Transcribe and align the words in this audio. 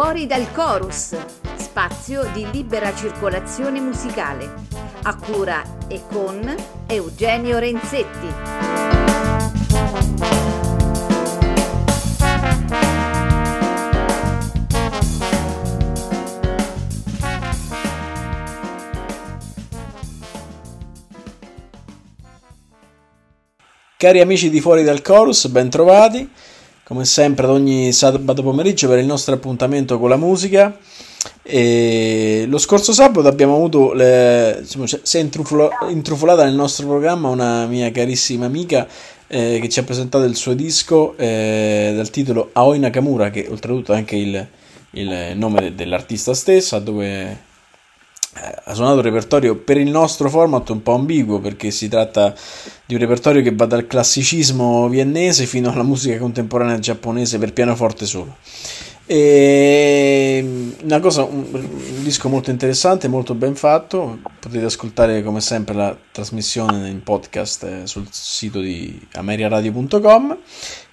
Fuori 0.00 0.28
dal 0.28 0.52
Chorus, 0.52 1.16
spazio 1.56 2.30
di 2.32 2.48
libera 2.52 2.94
circolazione 2.94 3.80
musicale, 3.80 4.48
a 5.02 5.16
cura 5.16 5.60
e 5.88 6.02
con 6.08 6.54
Eugenio 6.86 7.58
Renzetti. 7.58 8.28
Cari 23.96 24.20
amici 24.20 24.48
di 24.48 24.60
Fuori 24.60 24.84
dal 24.84 25.02
Chorus, 25.02 25.48
ben 25.48 25.68
trovati, 25.68 26.30
come 26.88 27.04
sempre 27.04 27.44
ad 27.44 27.52
ogni 27.52 27.92
sabato 27.92 28.42
pomeriggio 28.42 28.88
per 28.88 28.98
il 28.98 29.04
nostro 29.04 29.34
appuntamento 29.34 29.98
con 29.98 30.08
la 30.08 30.16
musica. 30.16 30.74
E 31.42 32.46
lo 32.48 32.56
scorso 32.56 32.94
sabato 32.94 33.28
abbiamo 33.28 33.56
avuto, 33.56 33.92
le, 33.92 34.56
insomma, 34.60 34.86
si 34.86 35.18
è 35.18 35.20
intrufolata 35.20 36.44
nel 36.44 36.54
nostro 36.54 36.86
programma 36.86 37.28
una 37.28 37.66
mia 37.66 37.90
carissima 37.92 38.46
amica 38.46 38.88
eh, 39.26 39.58
che 39.60 39.68
ci 39.68 39.80
ha 39.80 39.82
presentato 39.82 40.24
il 40.24 40.34
suo 40.34 40.54
disco 40.54 41.14
eh, 41.18 41.92
dal 41.94 42.08
titolo 42.08 42.48
Aoi 42.54 42.78
Nakamura, 42.78 43.28
che 43.28 43.46
oltretutto 43.50 43.92
è 43.92 43.96
anche 43.96 44.16
il, 44.16 44.46
il 44.92 45.32
nome 45.34 45.74
dell'artista 45.74 46.32
stessa, 46.32 46.78
dove 46.78 47.47
ha 48.64 48.74
suonato 48.74 48.96
un 48.96 49.02
repertorio 49.02 49.56
per 49.56 49.76
il 49.78 49.90
nostro 49.90 50.28
format 50.28 50.68
un 50.70 50.82
po' 50.82 50.94
ambiguo 50.94 51.40
perché 51.40 51.70
si 51.70 51.88
tratta 51.88 52.34
di 52.84 52.94
un 52.94 53.00
repertorio 53.00 53.42
che 53.42 53.54
va 53.54 53.66
dal 53.66 53.86
classicismo 53.86 54.88
viennese 54.88 55.46
fino 55.46 55.70
alla 55.70 55.82
musica 55.82 56.18
contemporanea 56.18 56.78
giapponese 56.78 57.38
per 57.38 57.52
pianoforte 57.52 58.06
solo. 58.06 58.36
E 59.10 60.74
una 60.82 61.00
cosa, 61.00 61.22
un, 61.22 61.46
un, 61.50 62.02
disco 62.02 62.28
molto 62.28 62.50
interessante, 62.50 63.08
molto 63.08 63.34
ben 63.34 63.54
fatto. 63.54 64.18
Potete 64.38 64.66
ascoltare 64.66 65.22
come 65.22 65.40
sempre 65.40 65.74
la 65.74 65.96
trasmissione 66.12 66.90
in 66.90 67.02
podcast 67.02 67.62
eh, 67.62 67.86
sul 67.86 68.06
sito 68.10 68.60
di 68.60 69.00
ameriaradio.com. 69.14 70.36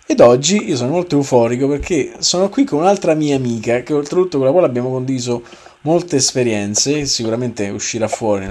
Ed 0.08 0.22
oggi 0.22 0.70
io 0.70 0.78
sono 0.78 0.92
molto 0.92 1.18
euforico 1.18 1.68
perché 1.68 2.14
sono 2.20 2.48
qui 2.48 2.64
con 2.64 2.80
un'altra 2.80 3.16
mia 3.16 3.36
amica 3.36 3.82
che 3.82 3.92
oltretutto 3.92 4.38
con 4.38 4.46
la 4.46 4.54
quale 4.54 4.68
abbiamo 4.68 4.92
condiviso 4.92 5.44
molte 5.86 6.16
esperienze, 6.16 7.06
sicuramente 7.06 7.70
uscirà 7.70 8.08
fuori 8.08 8.50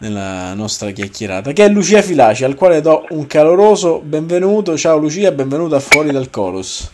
nella 0.00 0.52
nostra 0.52 0.90
chiacchierata, 0.90 1.52
che 1.52 1.64
è 1.64 1.68
Lucia 1.68 2.02
Filaci, 2.02 2.44
al 2.44 2.54
quale 2.54 2.82
do 2.82 3.06
un 3.08 3.26
caloroso 3.26 4.00
benvenuto. 4.00 4.76
Ciao 4.76 4.98
Lucia, 4.98 5.32
benvenuta 5.32 5.76
a 5.76 5.80
Fuori 5.80 6.12
dal 6.12 6.28
Chorus. 6.28 6.90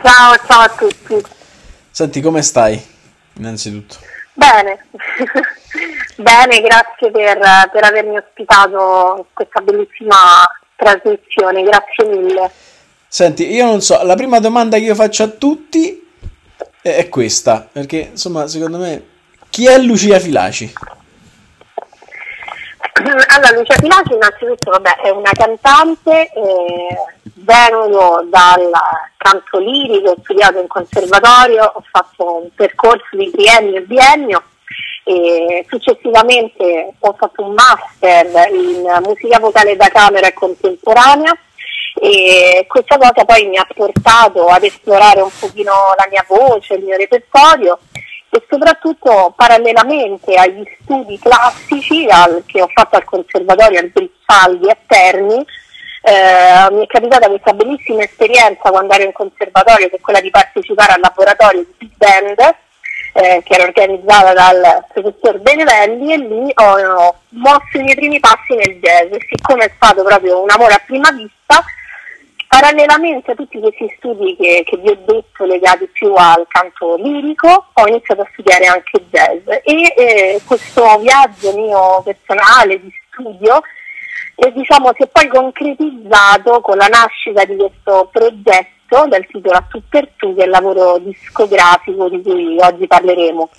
Ciao, 0.00 0.36
ciao 0.46 0.60
a 0.60 0.68
tutti. 0.68 1.20
Senti, 1.90 2.20
come 2.20 2.42
stai? 2.42 2.80
Innanzitutto. 3.38 3.96
Bene, 4.34 4.86
bene, 6.16 6.60
grazie 6.60 7.10
per, 7.10 7.38
per 7.72 7.84
avermi 7.84 8.16
ospitato 8.16 9.14
in 9.18 9.24
questa 9.32 9.60
bellissima 9.62 10.16
trasmissione, 10.76 11.62
grazie 11.64 12.04
mille. 12.06 12.50
Senti, 13.08 13.52
io 13.52 13.64
non 13.64 13.80
so, 13.80 14.00
la 14.04 14.14
prima 14.14 14.38
domanda 14.38 14.76
che 14.76 14.84
io 14.84 14.94
faccio 14.94 15.24
a 15.24 15.28
tutti 15.28 16.05
è 16.94 17.08
questa, 17.08 17.68
perché 17.70 18.10
insomma 18.12 18.46
secondo 18.46 18.78
me 18.78 19.14
chi 19.50 19.66
è 19.66 19.78
Lucia 19.78 20.18
Filaci? 20.18 20.72
Allora, 22.96 23.58
Lucia 23.58 23.74
Filaci 23.74 24.14
innanzitutto 24.14 24.70
vabbè, 24.70 25.00
è 25.02 25.10
una 25.10 25.30
cantante, 25.32 26.30
eh, 26.32 26.96
vengo 27.34 28.24
dal 28.30 28.70
canto 29.16 29.58
lirico, 29.58 30.10
ho 30.10 30.16
studiato 30.22 30.60
in 30.60 30.66
conservatorio, 30.66 31.72
ho 31.74 31.84
fatto 31.90 32.42
un 32.42 32.48
percorso 32.54 33.16
di 33.16 33.30
triennio 33.30 33.76
e 33.76 33.82
biennio 33.82 34.42
e 35.04 35.66
successivamente 35.68 36.94
ho 36.98 37.14
fatto 37.18 37.44
un 37.44 37.54
master 37.54 38.50
in 38.52 39.02
musica 39.04 39.38
vocale 39.38 39.76
da 39.76 39.88
camera 39.88 40.26
e 40.26 40.32
contemporanea 40.32 41.36
e 41.98 42.64
questa 42.68 42.98
cosa 42.98 43.24
poi 43.24 43.46
mi 43.46 43.56
ha 43.56 43.66
portato 43.74 44.46
ad 44.48 44.62
esplorare 44.62 45.20
un 45.20 45.30
pochino 45.38 45.72
la 45.96 46.06
mia 46.10 46.24
voce, 46.28 46.74
il 46.74 46.84
mio 46.84 46.96
repertorio 46.96 47.78
e 48.28 48.44
soprattutto 48.48 49.32
parallelamente 49.34 50.34
agli 50.34 50.64
studi 50.82 51.18
classici 51.18 52.06
al, 52.08 52.42
che 52.46 52.60
ho 52.60 52.68
fatto 52.72 52.96
al 52.96 53.04
conservatorio 53.04 53.78
al 53.78 53.88
Brizzaldi 53.88 54.68
a 54.68 54.76
Terni 54.86 55.44
eh, 56.02 56.72
mi 56.72 56.84
è 56.84 56.86
capitata 56.86 57.28
questa 57.28 57.52
bellissima 57.52 58.02
esperienza 58.02 58.70
quando 58.70 58.94
ero 58.94 59.04
in 59.04 59.12
conservatorio 59.12 59.88
che 59.88 59.96
è 59.96 60.00
quella 60.00 60.20
di 60.20 60.30
partecipare 60.30 60.92
al 60.92 61.00
laboratorio 61.00 61.64
di 61.64 61.74
Big 61.78 61.92
Band 61.96 62.54
eh, 63.16 63.42
che 63.44 63.54
era 63.54 63.64
organizzata 63.64 64.34
dal 64.34 64.84
professor 64.92 65.40
Benevelli 65.40 66.12
e 66.12 66.18
lì 66.18 66.52
ho, 66.54 66.78
ho 66.78 67.20
mosso 67.30 67.78
i 67.78 67.82
miei 67.82 67.94
primi 67.94 68.20
passi 68.20 68.54
nel 68.54 68.78
jazz. 68.78 69.10
E 69.10 69.26
siccome 69.26 69.64
è 69.64 69.72
stato 69.74 70.02
proprio 70.02 70.42
un 70.42 70.50
amore 70.50 70.74
a 70.74 70.82
prima 70.84 71.10
vista 71.12 71.64
Parallelamente 72.48 73.32
a 73.32 73.34
tutti 73.34 73.58
questi 73.58 73.92
studi 73.98 74.36
che, 74.36 74.62
che, 74.64 74.76
vi 74.76 74.88
ho 74.88 74.98
detto 75.04 75.44
legati 75.44 75.88
più 75.92 76.12
al 76.14 76.46
canto 76.48 76.96
lirico, 76.96 77.66
ho 77.72 77.86
iniziato 77.88 78.22
a 78.22 78.28
studiare 78.32 78.66
anche 78.66 79.04
jazz 79.10 79.46
e 79.64 79.94
eh, 79.96 80.40
questo 80.46 80.98
viaggio 80.98 81.56
mio 81.56 82.02
personale 82.04 82.80
di 82.80 82.92
studio 83.10 83.60
eh, 84.36 84.52
diciamo, 84.52 84.92
si 84.94 85.02
è 85.02 85.08
poi 85.08 85.28
concretizzato 85.28 86.60
con 86.60 86.76
la 86.76 86.86
nascita 86.86 87.44
di 87.44 87.56
questo 87.56 88.08
progetto 88.12 89.06
dal 89.08 89.26
titolo 89.26 89.56
A 89.56 89.62
tu 89.62 89.82
per 89.88 90.12
tu, 90.16 90.34
che 90.34 90.42
è 90.42 90.44
il 90.44 90.50
lavoro 90.50 90.98
discografico 90.98 92.08
di 92.08 92.22
cui 92.22 92.56
oggi 92.60 92.86
parleremo. 92.86 93.50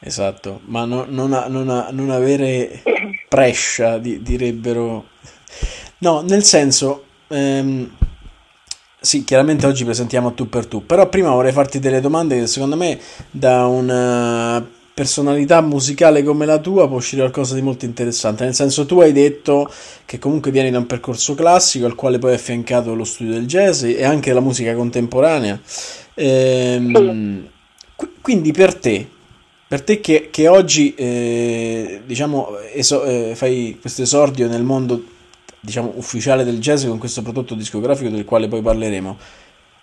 Esatto, 0.00 0.60
ma 0.64 0.84
no, 0.84 1.04
non, 1.06 1.32
a, 1.32 1.46
non, 1.48 1.68
a, 1.68 1.88
non, 1.90 2.10
avere 2.10 2.82
prescia, 3.28 3.98
di, 3.98 4.22
direbbero. 4.22 5.04
No, 5.98 6.22
nel 6.22 6.42
senso, 6.42 7.04
ehm, 7.28 7.96
sì, 9.04 9.22
chiaramente 9.22 9.66
oggi 9.66 9.84
presentiamo 9.84 10.32
tu 10.32 10.48
per 10.48 10.66
tu, 10.66 10.86
però 10.86 11.08
prima 11.08 11.30
vorrei 11.30 11.52
farti 11.52 11.78
delle 11.78 12.00
domande 12.00 12.38
che 12.38 12.46
secondo 12.46 12.76
me 12.76 12.98
da 13.30 13.66
una 13.66 14.66
personalità 14.94 15.60
musicale 15.60 16.22
come 16.22 16.46
la 16.46 16.58
tua 16.58 16.86
può 16.86 16.96
uscire 16.96 17.20
qualcosa 17.22 17.54
di 17.54 17.62
molto 17.62 17.84
interessante. 17.84 18.44
Nel 18.44 18.54
senso, 18.54 18.86
tu 18.86 19.00
hai 19.00 19.12
detto 19.12 19.70
che 20.06 20.18
comunque 20.18 20.50
vieni 20.50 20.70
da 20.70 20.78
un 20.78 20.86
percorso 20.86 21.34
classico 21.34 21.84
al 21.84 21.96
quale 21.96 22.18
poi 22.18 22.30
hai 22.30 22.36
affiancato 22.36 22.94
lo 22.94 23.04
studio 23.04 23.34
del 23.34 23.46
jazz 23.46 23.82
e 23.82 24.04
anche 24.04 24.32
la 24.32 24.40
musica 24.40 24.74
contemporanea. 24.74 25.60
Ehm, 26.14 27.48
quindi 28.22 28.52
per 28.52 28.74
te, 28.74 29.06
per 29.66 29.82
te 29.82 30.00
che, 30.00 30.28
che 30.30 30.48
oggi 30.48 30.94
eh, 30.94 32.00
diciamo, 32.06 32.56
eso, 32.72 33.04
eh, 33.04 33.32
fai 33.34 33.76
questo 33.80 34.02
esordio 34.02 34.48
nel 34.48 34.62
mondo 34.62 35.12
diciamo, 35.64 35.92
ufficiale 35.96 36.44
del 36.44 36.58
jazz 36.58 36.86
con 36.86 36.98
questo 36.98 37.22
prodotto 37.22 37.54
discografico 37.54 38.10
del 38.10 38.24
quale 38.24 38.48
poi 38.48 38.60
parleremo. 38.60 39.18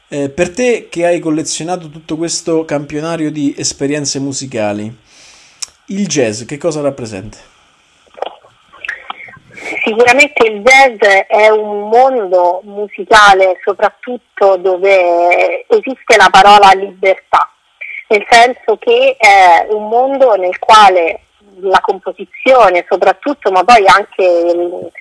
Eh, 0.07 0.29
per 0.29 0.53
te 0.53 0.87
che 0.89 1.05
hai 1.05 1.19
collezionato 1.19 1.89
tutto 1.89 2.17
questo 2.17 2.65
campionario 2.65 3.31
di 3.31 3.55
esperienze 3.57 4.19
musicali, 4.19 4.95
il 5.87 6.07
jazz 6.07 6.43
che 6.43 6.57
cosa 6.57 6.81
rappresenta? 6.81 7.37
Sicuramente 9.83 10.47
il 10.47 10.61
jazz 10.61 10.99
è 11.27 11.49
un 11.49 11.89
mondo 11.89 12.61
musicale 12.65 13.59
soprattutto 13.63 14.57
dove 14.57 15.65
esiste 15.67 16.17
la 16.17 16.29
parola 16.29 16.71
libertà, 16.73 17.49
nel 18.09 18.25
senso 18.29 18.77
che 18.77 19.15
è 19.17 19.65
un 19.69 19.87
mondo 19.87 20.35
nel 20.35 20.59
quale 20.59 21.21
la 21.61 21.79
composizione 21.81 22.85
soprattutto, 22.89 23.51
ma 23.51 23.63
poi 23.63 23.85
anche 23.87 24.91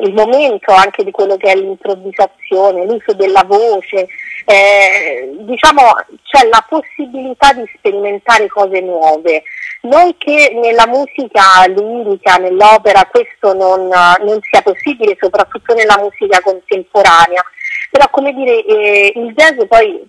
il, 0.00 0.12
momento 0.12 0.72
anche 0.72 1.04
di 1.04 1.10
quello 1.10 1.36
che 1.36 1.52
è 1.52 1.56
l'improvvisazione, 1.56 2.84
l'uso 2.84 3.12
della 3.14 3.44
voce, 3.46 4.06
eh, 4.46 5.30
diciamo 5.40 5.82
c'è 6.22 6.46
la 6.48 6.64
possibilità 6.68 7.52
di 7.52 7.64
sperimentare 7.76 8.48
cose 8.48 8.80
nuove. 8.80 9.42
Non 9.82 10.16
che 10.16 10.50
nella 10.54 10.86
musica 10.86 11.64
lirica, 11.66 12.36
nell'opera 12.36 13.06
questo 13.10 13.52
non, 13.52 13.86
non 13.86 14.38
sia 14.40 14.62
possibile, 14.62 15.16
soprattutto 15.20 15.74
nella 15.74 15.98
musica 15.98 16.40
contemporanea, 16.40 17.42
però 17.90 18.08
come 18.10 18.32
dire 18.32 18.64
eh, 18.64 19.12
il 19.14 19.32
jazz 19.34 19.58
poi 19.68 20.02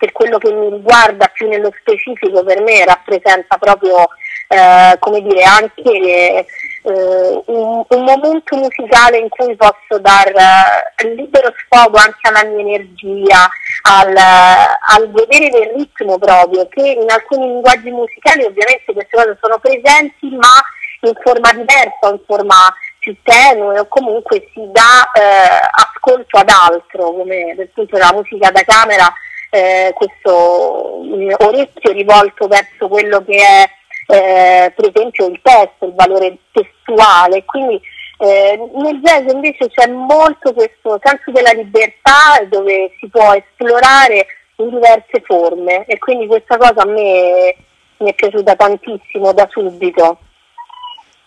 per 0.00 0.12
quello 0.12 0.38
che 0.38 0.50
mi 0.50 0.70
riguarda 0.70 1.26
più 1.26 1.46
nello 1.46 1.70
specifico 1.78 2.42
per 2.42 2.62
me 2.62 2.86
rappresenta 2.86 3.58
proprio 3.58 4.08
eh, 4.48 4.96
come 4.98 5.20
dire 5.20 5.42
anche 5.42 6.46
eh, 6.82 7.42
un, 7.46 7.84
un, 7.86 8.04
momento 8.04 8.56
musicale 8.56 9.18
in 9.18 9.28
cui 9.28 9.54
posso 9.56 9.98
dar 10.00 10.32
uh, 10.34 11.06
libero 11.14 11.52
sfogo 11.64 11.98
anche 11.98 12.28
alla 12.28 12.44
mia 12.44 12.60
energia, 12.60 13.48
al, 13.82 14.16
al 14.16 15.10
vedere 15.10 15.50
del 15.50 15.72
ritmo 15.76 16.18
proprio, 16.18 16.66
che 16.68 16.98
in 17.00 17.10
alcuni 17.10 17.46
linguaggi 17.48 17.90
musicali 17.90 18.44
ovviamente 18.44 18.92
queste 18.92 19.16
cose 19.16 19.38
sono 19.40 19.58
presenti 19.58 20.30
ma 20.36 20.60
in 21.02 21.12
forma 21.22 21.52
diversa, 21.52 22.10
in 22.10 22.20
forma 22.26 22.56
più 22.98 23.16
tenue 23.22 23.78
o 23.78 23.86
comunque 23.88 24.48
si 24.52 24.68
dà 24.70 25.10
eh, 25.12 25.60
ascolto 25.70 26.38
ad 26.38 26.48
altro, 26.48 27.12
come 27.12 27.54
per 27.56 27.68
esempio 27.70 27.98
la 27.98 28.12
musica 28.12 28.50
da 28.50 28.62
camera 28.62 29.12
eh, 29.50 29.92
questo 29.94 31.00
orecchio 31.44 31.92
rivolto 31.92 32.46
verso 32.46 32.88
quello 32.88 33.22
che 33.24 33.36
è 33.36 33.68
eh, 34.10 34.72
per 34.74 34.92
esempio 34.92 35.26
il 35.26 35.40
testo, 35.42 35.86
il 35.86 35.94
valore 35.94 36.38
testuale, 36.52 37.44
quindi 37.44 37.80
eh, 38.18 38.70
nel 38.74 39.00
jazz 39.00 39.30
invece 39.32 39.68
c'è 39.68 39.86
molto 39.88 40.52
questo 40.52 41.00
senso 41.02 41.30
della 41.30 41.52
libertà 41.52 42.44
dove 42.48 42.92
si 42.98 43.08
può 43.08 43.32
esplorare 43.32 44.26
in 44.56 44.68
diverse 44.68 45.22
forme 45.24 45.84
e 45.86 45.98
quindi 45.98 46.26
questa 46.26 46.56
cosa 46.56 46.82
a 46.82 46.86
me 46.86 47.56
mi 47.98 48.10
è 48.10 48.14
piaciuta 48.14 48.54
tantissimo 48.56 49.32
da 49.32 49.46
subito. 49.50 50.18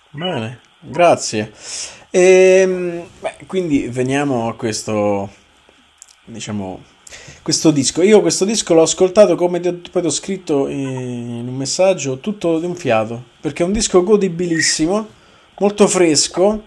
Bene, 0.10 0.60
grazie. 0.80 1.52
E, 2.12 2.60
ehm, 2.62 3.08
beh, 3.20 3.46
quindi 3.48 3.88
veniamo 3.88 4.50
a 4.50 4.56
questo, 4.56 5.30
diciamo, 6.26 6.80
questo 7.42 7.71
disco. 7.71 8.01
Io 8.01 8.21
questo 8.21 8.45
disco 8.45 8.74
l'ho 8.74 8.83
ascoltato 8.83 9.36
come 9.36 9.60
poi 9.60 10.01
ti 10.01 10.07
ho 10.07 10.12
scritto 10.12 10.68
in 10.68 11.45
un 11.48 11.56
messaggio 11.56 12.19
tutto 12.19 12.60
di 12.60 12.65
un 12.65 12.75
fiato, 12.75 13.21
perché 13.42 13.63
è 13.63 13.65
un 13.65 13.71
disco 13.71 14.04
godibilissimo, 14.04 15.07
molto 15.57 15.88
fresco 15.88 16.63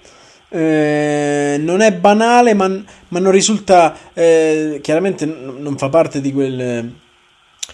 eh, 0.48 1.56
non 1.58 1.81
è 1.81 1.93
banale, 1.93 2.54
ma, 2.54 2.69
ma 3.08 3.19
non 3.19 3.32
risulta 3.32 3.96
eh, 4.14 4.78
chiaramente 4.82 5.26
non 5.26 5.76
fa 5.76 5.88
parte 5.88 6.20
di 6.20 6.32
quel. 6.32 6.93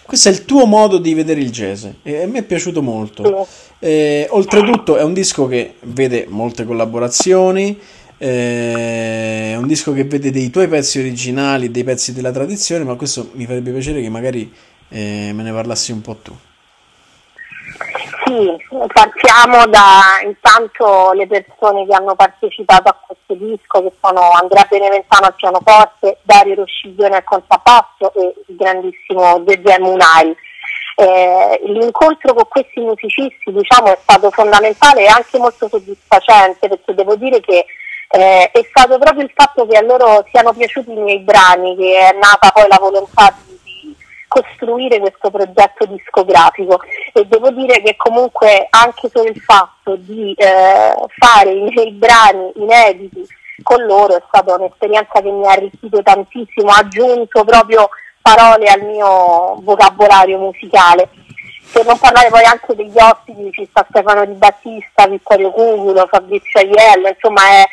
Questo 0.05 0.29
è 0.29 0.31
il 0.31 0.43
tuo 0.43 0.65
modo 0.65 0.97
di 0.97 1.13
vedere 1.13 1.39
il 1.39 1.51
jazz 1.51 1.85
e 2.01 2.23
a 2.23 2.27
me 2.27 2.39
è 2.39 2.43
piaciuto 2.43 2.81
molto. 2.81 3.47
Eh, 3.79 4.27
oltretutto 4.31 4.97
è 4.97 5.03
un 5.03 5.13
disco 5.13 5.47
che 5.47 5.75
vede 5.81 6.25
molte 6.27 6.65
collaborazioni, 6.65 7.77
è 8.23 9.55
un 9.57 9.67
disco 9.67 9.91
che 9.91 10.05
vede 10.05 10.31
dei 10.31 10.49
tuoi 10.49 10.69
pezzi 10.69 10.97
originali, 10.97 11.71
dei 11.71 11.83
pezzi 11.83 12.13
della 12.13 12.31
tradizione, 12.31 12.85
ma 12.85 12.95
questo 12.95 13.31
mi 13.33 13.45
farebbe 13.45 13.71
piacere 13.71 14.01
che 14.01 14.07
magari 14.07 14.49
eh, 14.87 15.31
me 15.33 15.43
ne 15.43 15.51
parlassi 15.51 15.91
un 15.91 15.99
po' 15.99 16.15
tu. 16.15 16.33
Sì, 18.23 18.55
partiamo 18.93 19.65
da 19.67 20.21
intanto 20.23 21.11
le 21.11 21.27
persone 21.27 21.85
che 21.85 21.93
hanno 21.93 22.15
partecipato 22.15 22.89
a 22.89 22.97
questo 23.05 23.45
disco, 23.45 23.81
che 23.81 23.91
sono 24.01 24.31
Andrea 24.31 24.65
Beneventano 24.69 25.25
al 25.25 25.35
pianoforte, 25.35 26.19
Dario 26.21 26.55
Rosciglione 26.55 27.17
al 27.17 27.23
contrappasso 27.25 28.13
e 28.15 28.33
il 28.47 28.55
grandissimo 28.55 29.43
Zezé 29.45 29.79
Munai. 29.79 30.33
Eh, 30.95 31.61
l'incontro 31.65 32.33
con 32.33 32.47
questi 32.47 32.79
musicisti 32.79 33.51
diciamo, 33.51 33.87
è 33.87 33.97
stato 34.01 34.29
fondamentale 34.29 35.01
e 35.03 35.07
anche 35.07 35.39
molto 35.39 35.67
soddisfacente 35.67 36.69
perché 36.69 36.93
devo 36.93 37.15
dire 37.15 37.41
che 37.41 37.65
eh, 38.15 38.51
è 38.51 38.63
stato 38.69 38.99
proprio 38.99 39.23
il 39.23 39.31
fatto 39.33 39.65
che 39.65 39.75
a 39.75 39.81
loro 39.81 40.23
siano 40.29 40.53
piaciuti 40.53 40.91
i 40.91 40.99
miei 40.99 41.19
brani 41.21 41.75
che 41.75 41.97
è 41.97 42.15
nata 42.15 42.51
poi 42.51 42.67
la 42.67 42.77
volontà 42.79 43.35
di 43.43 43.95
costruire 44.27 44.99
questo 44.99 45.31
progetto 45.31 45.85
discografico 45.87 46.79
e 47.11 47.25
devo 47.25 47.49
dire 47.49 47.81
che 47.81 47.95
comunque 47.95 48.67
anche 48.69 49.09
solo 49.11 49.29
il 49.29 49.41
fatto 49.41 49.95
di 49.95 50.31
eh, 50.37 50.93
fare 51.17 51.51
i 51.51 51.61
miei 51.63 51.91
brani 51.91 52.51
inediti 52.57 53.25
con 53.63 53.83
loro 53.83 54.15
è 54.15 54.23
stata 54.27 54.57
un'esperienza 54.57 55.19
che 55.19 55.31
mi 55.31 55.47
ha 55.47 55.51
arricchito 55.51 56.03
tantissimo, 56.03 56.69
ha 56.69 56.77
aggiunto 56.77 57.43
proprio 57.43 57.89
parole 58.21 58.67
al 58.67 58.81
mio 58.81 59.55
vocabolario 59.61 60.37
musicale. 60.37 61.09
Per 61.71 61.83
non 61.85 61.97
parlare 61.97 62.29
poi 62.29 62.43
anche 62.43 62.75
degli 62.75 62.97
ospiti, 62.99 63.51
ci 63.51 63.67
sta 63.71 63.83
Stefano 63.89 64.25
Di 64.25 64.33
Battista, 64.33 65.07
Vittorio 65.07 65.49
Cuculo, 65.49 66.07
Fabrizio 66.07 66.59
Aiello, 66.59 67.07
insomma 67.07 67.41
è, 67.49 67.63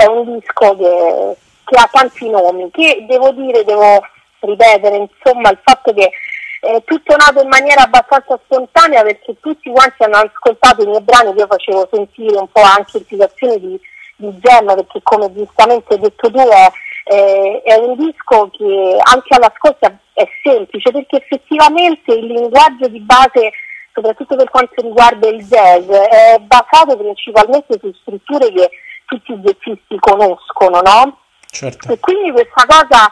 è 0.00 0.06
un 0.06 0.38
disco 0.38 0.76
che, 0.76 1.36
che 1.64 1.76
ha 1.76 1.88
tanti 1.90 2.30
nomi, 2.30 2.70
che 2.70 3.04
devo 3.08 3.32
dire, 3.32 3.64
devo 3.64 4.00
ripetere, 4.40 4.96
insomma, 4.96 5.50
il 5.50 5.58
fatto 5.64 5.92
che 5.92 6.12
è 6.60 6.80
tutto 6.84 7.16
nato 7.16 7.42
in 7.42 7.48
maniera 7.48 7.82
abbastanza 7.82 8.38
spontanea 8.44 9.02
perché 9.02 9.34
tutti 9.40 9.68
quanti 9.70 10.04
hanno 10.04 10.18
ascoltato 10.18 10.82
i 10.82 10.86
miei 10.86 11.02
brani 11.02 11.32
che 11.34 11.40
io 11.40 11.46
facevo 11.48 11.88
sentire 11.92 12.38
un 12.38 12.48
po' 12.50 12.62
anche 12.62 12.98
in 12.98 13.04
situazioni 13.08 13.58
di, 13.58 13.80
di 14.16 14.38
gemma 14.38 14.74
perché 14.74 15.00
come 15.02 15.32
giustamente 15.32 15.94
hai 15.94 16.00
detto 16.00 16.30
tu 16.30 16.38
è, 16.38 16.70
è, 17.04 17.62
è 17.64 17.74
un 17.74 17.96
disco 17.96 18.50
che 18.52 18.98
anche 19.02 19.34
all'ascolto 19.34 19.86
è 20.12 20.28
semplice 20.42 20.90
perché 20.90 21.16
effettivamente 21.16 22.12
il 22.12 22.26
linguaggio 22.26 22.88
di 22.88 23.00
base 23.00 23.50
soprattutto 23.92 24.36
per 24.36 24.50
quanto 24.50 24.80
riguarda 24.82 25.28
il 25.28 25.44
jazz 25.44 25.88
è 25.88 26.38
basato 26.40 26.96
principalmente 26.96 27.78
su 27.80 27.92
strutture 28.00 28.52
che 28.52 28.70
tutti 29.08 29.32
i 29.32 29.38
jazzisti 29.38 29.98
conoscono 29.98 30.80
no? 30.82 31.18
Certo. 31.50 31.90
e 31.90 31.98
quindi 31.98 32.30
questa 32.30 32.66
cosa 32.66 33.10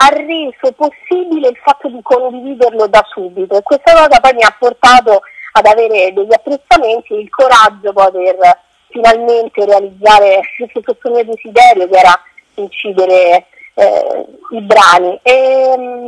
ha 0.00 0.08
reso 0.08 0.72
possibile 0.74 1.48
il 1.48 1.58
fatto 1.62 1.88
di 1.88 2.00
condividerlo 2.02 2.86
da 2.86 3.04
subito 3.12 3.56
e 3.56 3.62
questa 3.62 3.92
cosa 3.92 4.20
poi 4.20 4.34
mi 4.34 4.42
ha 4.42 4.56
portato 4.58 5.20
ad 5.52 5.66
avere 5.66 6.12
degli 6.14 6.32
apprezzamenti 6.32 7.14
e 7.14 7.20
il 7.20 7.30
coraggio 7.30 7.92
poi 7.92 8.10
per 8.12 8.58
finalmente 8.88 9.64
realizzare 9.64 10.40
questo 10.72 11.10
mio 11.10 11.24
desiderio 11.24 11.88
che 11.88 11.98
era 11.98 12.22
incidere 12.54 13.46
eh, 13.74 14.26
i 14.52 14.60
brani 14.62 15.18
e 15.22 15.74
mm, 15.76 16.06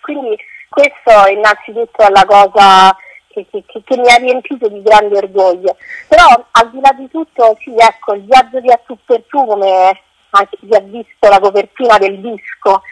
quindi 0.00 0.36
questo 0.68 1.28
innanzitutto 1.30 2.02
è 2.02 2.10
la 2.10 2.24
cosa 2.24 2.96
che, 3.32 3.46
che, 3.50 3.64
che, 3.66 3.96
mi 3.96 4.08
ha 4.08 4.16
riempito 4.16 4.68
di 4.68 4.82
grande 4.82 5.16
orgoglio 5.16 5.76
però 6.08 6.26
al 6.50 6.70
di 6.70 6.80
là 6.80 6.92
di 6.92 7.08
tutto 7.08 7.56
sì 7.60 7.74
ecco 7.76 8.14
il 8.14 8.24
viaggio 8.24 8.60
di 8.60 8.70
A 8.70 8.80
tu 8.86 8.96
per 9.04 9.22
tu 9.28 9.44
come 9.46 10.00
anche 10.30 10.56
chi 10.60 10.74
ha 10.74 10.80
visto 10.80 11.28
la 11.28 11.40
copertina 11.40 11.98
del 11.98 12.20
disco 12.20 12.82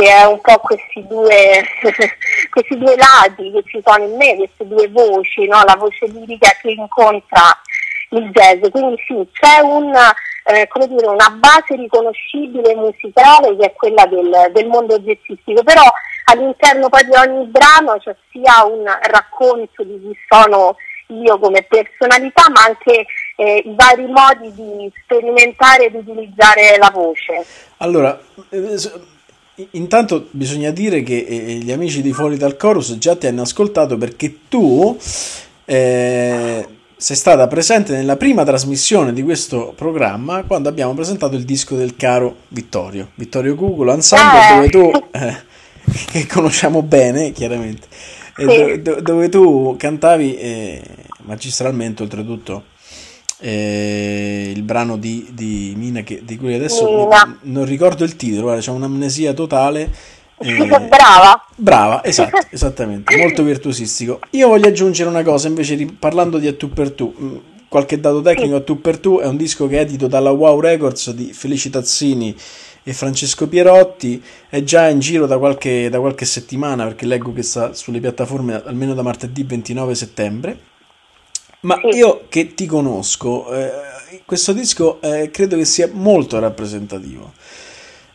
che 0.00 0.06
è 0.06 0.24
un 0.24 0.40
po' 0.40 0.58
questi 0.58 1.04
due, 1.06 1.62
questi 2.48 2.78
due 2.78 2.94
lati 2.96 3.50
che 3.50 3.62
ci 3.66 3.82
sono 3.84 4.04
in 4.04 4.16
me, 4.16 4.36
queste 4.36 4.66
due 4.66 4.88
voci, 4.88 5.46
no? 5.46 5.62
la 5.64 5.76
voce 5.76 6.06
lirica 6.06 6.48
che 6.62 6.70
incontra 6.70 7.42
il 8.10 8.30
jazz. 8.30 8.60
Quindi 8.70 9.02
sì, 9.06 9.28
c'è 9.32 9.60
un, 9.60 9.92
eh, 10.44 10.68
dire, 10.86 11.06
una 11.06 11.30
base 11.30 11.74
riconoscibile 11.74 12.74
musicale 12.76 13.56
che 13.56 13.66
è 13.66 13.72
quella 13.72 14.06
del, 14.06 14.50
del 14.52 14.66
mondo 14.68 14.98
jazzistico, 15.00 15.62
però 15.64 15.82
all'interno 16.30 16.88
poi 16.88 17.04
di 17.04 17.16
ogni 17.16 17.46
brano 17.46 17.98
c'è 17.98 18.14
sia 18.30 18.64
un 18.64 18.84
racconto 18.84 19.82
di 19.82 20.00
chi 20.00 20.16
sono 20.28 20.76
io 21.08 21.38
come 21.38 21.66
personalità, 21.68 22.48
ma 22.50 22.62
anche 22.66 23.04
eh, 23.36 23.62
i 23.64 23.74
vari 23.74 24.06
modi 24.06 24.52
di 24.54 24.92
sperimentare 25.02 25.86
ed 25.86 25.94
utilizzare 25.94 26.76
la 26.78 26.90
voce. 26.92 27.44
Allora, 27.78 28.18
eh, 28.50 28.76
Intanto 29.72 30.28
bisogna 30.30 30.70
dire 30.70 31.02
che 31.02 31.26
eh, 31.28 31.54
gli 31.56 31.70
amici 31.70 32.02
di 32.02 32.12
Fuori 32.12 32.36
dal 32.36 32.56
Chorus 32.56 32.96
già 32.96 33.16
ti 33.16 33.26
hanno 33.26 33.42
ascoltato 33.42 33.98
perché 33.98 34.48
tu 34.48 34.96
eh, 35.66 36.66
sei 36.96 37.16
stata 37.16 37.46
presente 37.46 37.92
nella 37.92 38.16
prima 38.16 38.44
trasmissione 38.44 39.12
di 39.12 39.22
questo 39.22 39.72
programma 39.76 40.44
quando 40.44 40.68
abbiamo 40.68 40.94
presentato 40.94 41.36
il 41.36 41.44
disco 41.44 41.76
del 41.76 41.96
caro 41.96 42.36
Vittorio, 42.48 43.10
Vittorio 43.14 43.54
Cuculo 43.54 43.92
Ensemble, 43.92 44.48
eh. 44.48 44.54
dove 44.54 44.68
tu, 44.68 44.90
eh, 45.12 45.36
che 46.10 46.26
conosciamo 46.26 46.82
bene 46.82 47.32
chiaramente, 47.32 47.86
sì. 48.36 48.44
dove, 48.44 49.02
dove, 49.02 49.28
tu 49.28 49.74
cantavi 49.78 50.36
eh, 50.36 50.82
magistralmente 51.24 52.02
oltretutto 52.02 52.64
eh, 53.40 54.52
il 54.54 54.62
brano 54.62 54.96
di, 54.96 55.28
di 55.32 55.72
Mina 55.76 56.02
che, 56.02 56.22
di 56.22 56.36
cui 56.36 56.54
adesso 56.54 57.08
non, 57.08 57.38
non 57.42 57.64
ricordo 57.64 58.04
il 58.04 58.16
titolo, 58.16 58.42
guarda, 58.42 58.60
c'è 58.60 58.70
un'amnesia 58.70 59.32
totale. 59.32 60.18
Eh, 60.42 60.56
brava. 60.56 61.46
Brava, 61.54 62.02
esatto, 62.02 62.38
esattamente, 62.48 63.14
molto 63.18 63.42
virtuosistico. 63.42 64.20
Io 64.30 64.48
voglio 64.48 64.68
aggiungere 64.68 65.10
una 65.10 65.22
cosa 65.22 65.48
invece 65.48 65.76
di, 65.76 65.84
parlando 65.84 66.38
di 66.38 66.46
A 66.46 66.54
Tu 66.54 66.70
per 66.70 66.92
Tu. 66.92 67.14
Mm, 67.20 67.36
qualche 67.68 68.00
dato 68.00 68.22
tecnico, 68.22 68.56
A 68.56 68.60
Tu 68.62 68.80
per 68.80 68.98
Tu 68.98 69.18
è 69.18 69.26
un 69.26 69.36
disco 69.36 69.68
che 69.68 69.76
è 69.76 69.80
edito 69.82 70.06
dalla 70.06 70.30
Wow 70.30 70.58
Records 70.58 71.10
di 71.10 71.34
Felicitazzini 71.34 72.34
e 72.82 72.92
Francesco 72.92 73.48
Pierotti. 73.48 74.22
È 74.48 74.62
già 74.62 74.88
in 74.88 74.98
giro 75.00 75.26
da 75.26 75.38
qualche, 75.38 75.88
da 75.88 76.00
qualche 76.00 76.24
settimana 76.24 76.84
perché 76.84 77.06
leggo 77.06 77.32
che 77.32 77.42
sta 77.42 77.72
sulle 77.74 78.00
piattaforme 78.00 78.62
almeno 78.64 78.94
da 78.94 79.02
martedì 79.02 79.44
29 79.44 79.94
settembre 79.94 80.68
ma 81.62 81.78
io 81.92 82.24
che 82.30 82.54
ti 82.54 82.64
conosco, 82.64 83.52
eh, 83.52 83.70
questo 84.24 84.54
disco 84.54 84.98
eh, 85.02 85.30
credo 85.30 85.56
che 85.56 85.66
sia 85.66 85.90
molto 85.92 86.38
rappresentativo. 86.38 87.34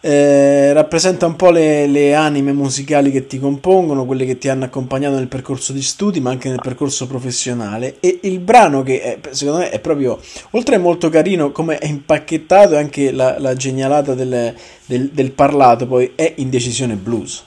Eh, 0.08 0.72
rappresenta 0.72 1.26
un 1.26 1.36
po' 1.36 1.50
le, 1.50 1.88
le, 1.88 2.14
anime 2.14 2.54
musicali 2.54 3.10
che 3.10 3.26
ti 3.26 3.40
compongono, 3.40 4.06
quelle 4.06 4.24
che 4.28 4.38
ti 4.38 4.50
hanno 4.50 4.66
accompagnato 4.66 5.16
nel 5.16 5.28
percorso 5.28 5.74
di 5.74 5.82
studi, 5.82 6.20
ma 6.20 6.30
anche 6.30 6.48
nel 6.48 6.60
percorso 6.62 7.08
professionale. 7.08 7.96
E 8.02 8.20
il 8.22 8.38
brano 8.38 8.84
che 8.84 9.02
è, 9.02 9.18
secondo 9.32 9.62
me 9.62 9.72
è 9.72 9.80
proprio, 9.80 10.22
oltre 10.52 10.76
a 10.76 10.78
molto 10.78 11.10
carino, 11.10 11.52
come 11.52 11.80
è 11.80 11.88
impacchettato, 11.88 12.78
anche 12.78 13.12
la, 13.12 13.40
la 13.40 13.56
genialata 13.56 14.14
del, 14.14 14.54
del, 14.86 15.10
del 15.10 15.32
parlato, 15.32 15.88
poi 15.88 16.12
è 16.14 16.34
Indecisione 16.36 16.94
Blues. 16.94 17.44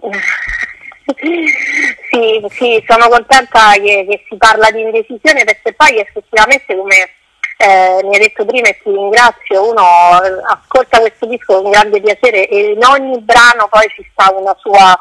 Sì, 2.10 2.40
sì, 2.50 2.84
sono 2.88 3.08
contenta 3.08 3.72
che, 3.74 4.06
che, 4.08 4.24
si 4.28 4.36
parla 4.38 4.70
di 4.70 4.80
indecisione 4.80 5.44
perché 5.44 5.74
poi 5.74 5.98
effettivamente 5.98 6.74
come 6.74 7.10
eh, 7.58 8.00
mi 8.02 8.14
hai 8.14 8.20
detto 8.20 8.44
prima 8.44 8.68
e 8.68 8.78
ti 8.82 8.90
ringrazio, 8.90 9.70
uno 9.70 9.82
ascolta 10.52 11.00
questo 11.00 11.26
disco 11.26 11.62
con 11.62 11.70
grande 11.70 12.00
piacere 12.00 12.48
e 12.48 12.72
in 12.72 12.84
ogni 12.84 13.18
brano 13.20 13.68
poi 13.70 13.88
ci 13.94 14.06
sta 14.12 14.34
una 14.34 14.54
sua 14.58 14.96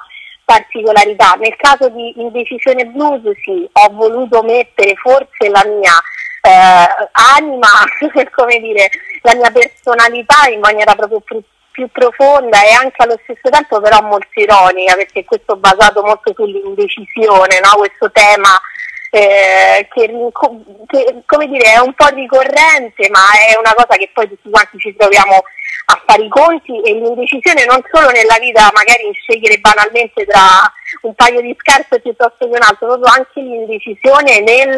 particolarità. 0.46 1.34
Nel 1.34 1.56
caso 1.58 1.90
di 1.90 2.14
Indecisione 2.22 2.86
Blues 2.86 3.22
sì, 3.44 3.68
ho 3.72 3.90
voluto 3.92 4.42
mettere 4.44 4.96
forse 4.96 5.50
la 5.50 5.64
mia 5.66 5.94
eh, 6.42 7.10
anima, 7.12 7.68
come 8.32 8.60
dire, 8.60 8.90
la 9.24 9.36
mia 9.36 9.52
personalità 9.52 10.48
in 10.48 10.60
maniera 10.60 10.96
proprio 10.96 11.20
più, 11.20 11.42
più, 11.72 11.90
profonda 11.92 12.64
e 12.64 12.72
anche 12.72 13.04
allo 13.04 13.20
stesso 13.24 13.50
tempo 13.50 13.82
però 13.82 14.02
molto 14.02 14.40
ironica, 14.40 14.94
perché 14.94 15.26
questo 15.26 15.56
è 15.56 15.58
basato 15.58 16.04
molto 16.04 16.32
sull'indecisione, 16.34 17.60
no? 17.62 17.78
questo 17.78 18.10
tema 18.12 18.58
eh, 19.16 19.88
che, 19.94 20.12
che, 20.88 21.24
come 21.26 21.48
dire, 21.48 21.74
è 21.74 21.80
un 21.80 21.94
po' 21.94 22.08
ricorrente, 22.08 23.08
ma 23.10 23.24
è 23.48 23.58
una 23.58 23.74
cosa 23.74 23.96
che 23.96 24.10
poi 24.14 24.28
tutti 24.28 24.50
quanti 24.50 24.78
ci 24.78 24.94
troviamo 24.98 25.42
a 25.86 26.04
fare 26.06 26.24
i 26.24 26.30
conti 26.30 26.82
e 26.82 26.94
l'indecisione 26.94 27.64
non 27.66 27.82
solo 27.92 28.10
nella 28.10 28.38
vita 28.40 28.72
magari 28.74 29.14
scegliere 29.14 29.60
banalmente 29.60 30.26
tra 30.26 30.70
un 31.02 31.14
paio 31.14 31.40
di 31.42 31.56
scarpe 31.60 32.02
piuttosto 32.02 32.36
che 32.40 32.58
un 32.58 32.62
altro, 32.62 32.88
proprio 32.88 33.14
anche 33.14 33.40
l'indecisione 33.40 34.42
nel 34.42 34.76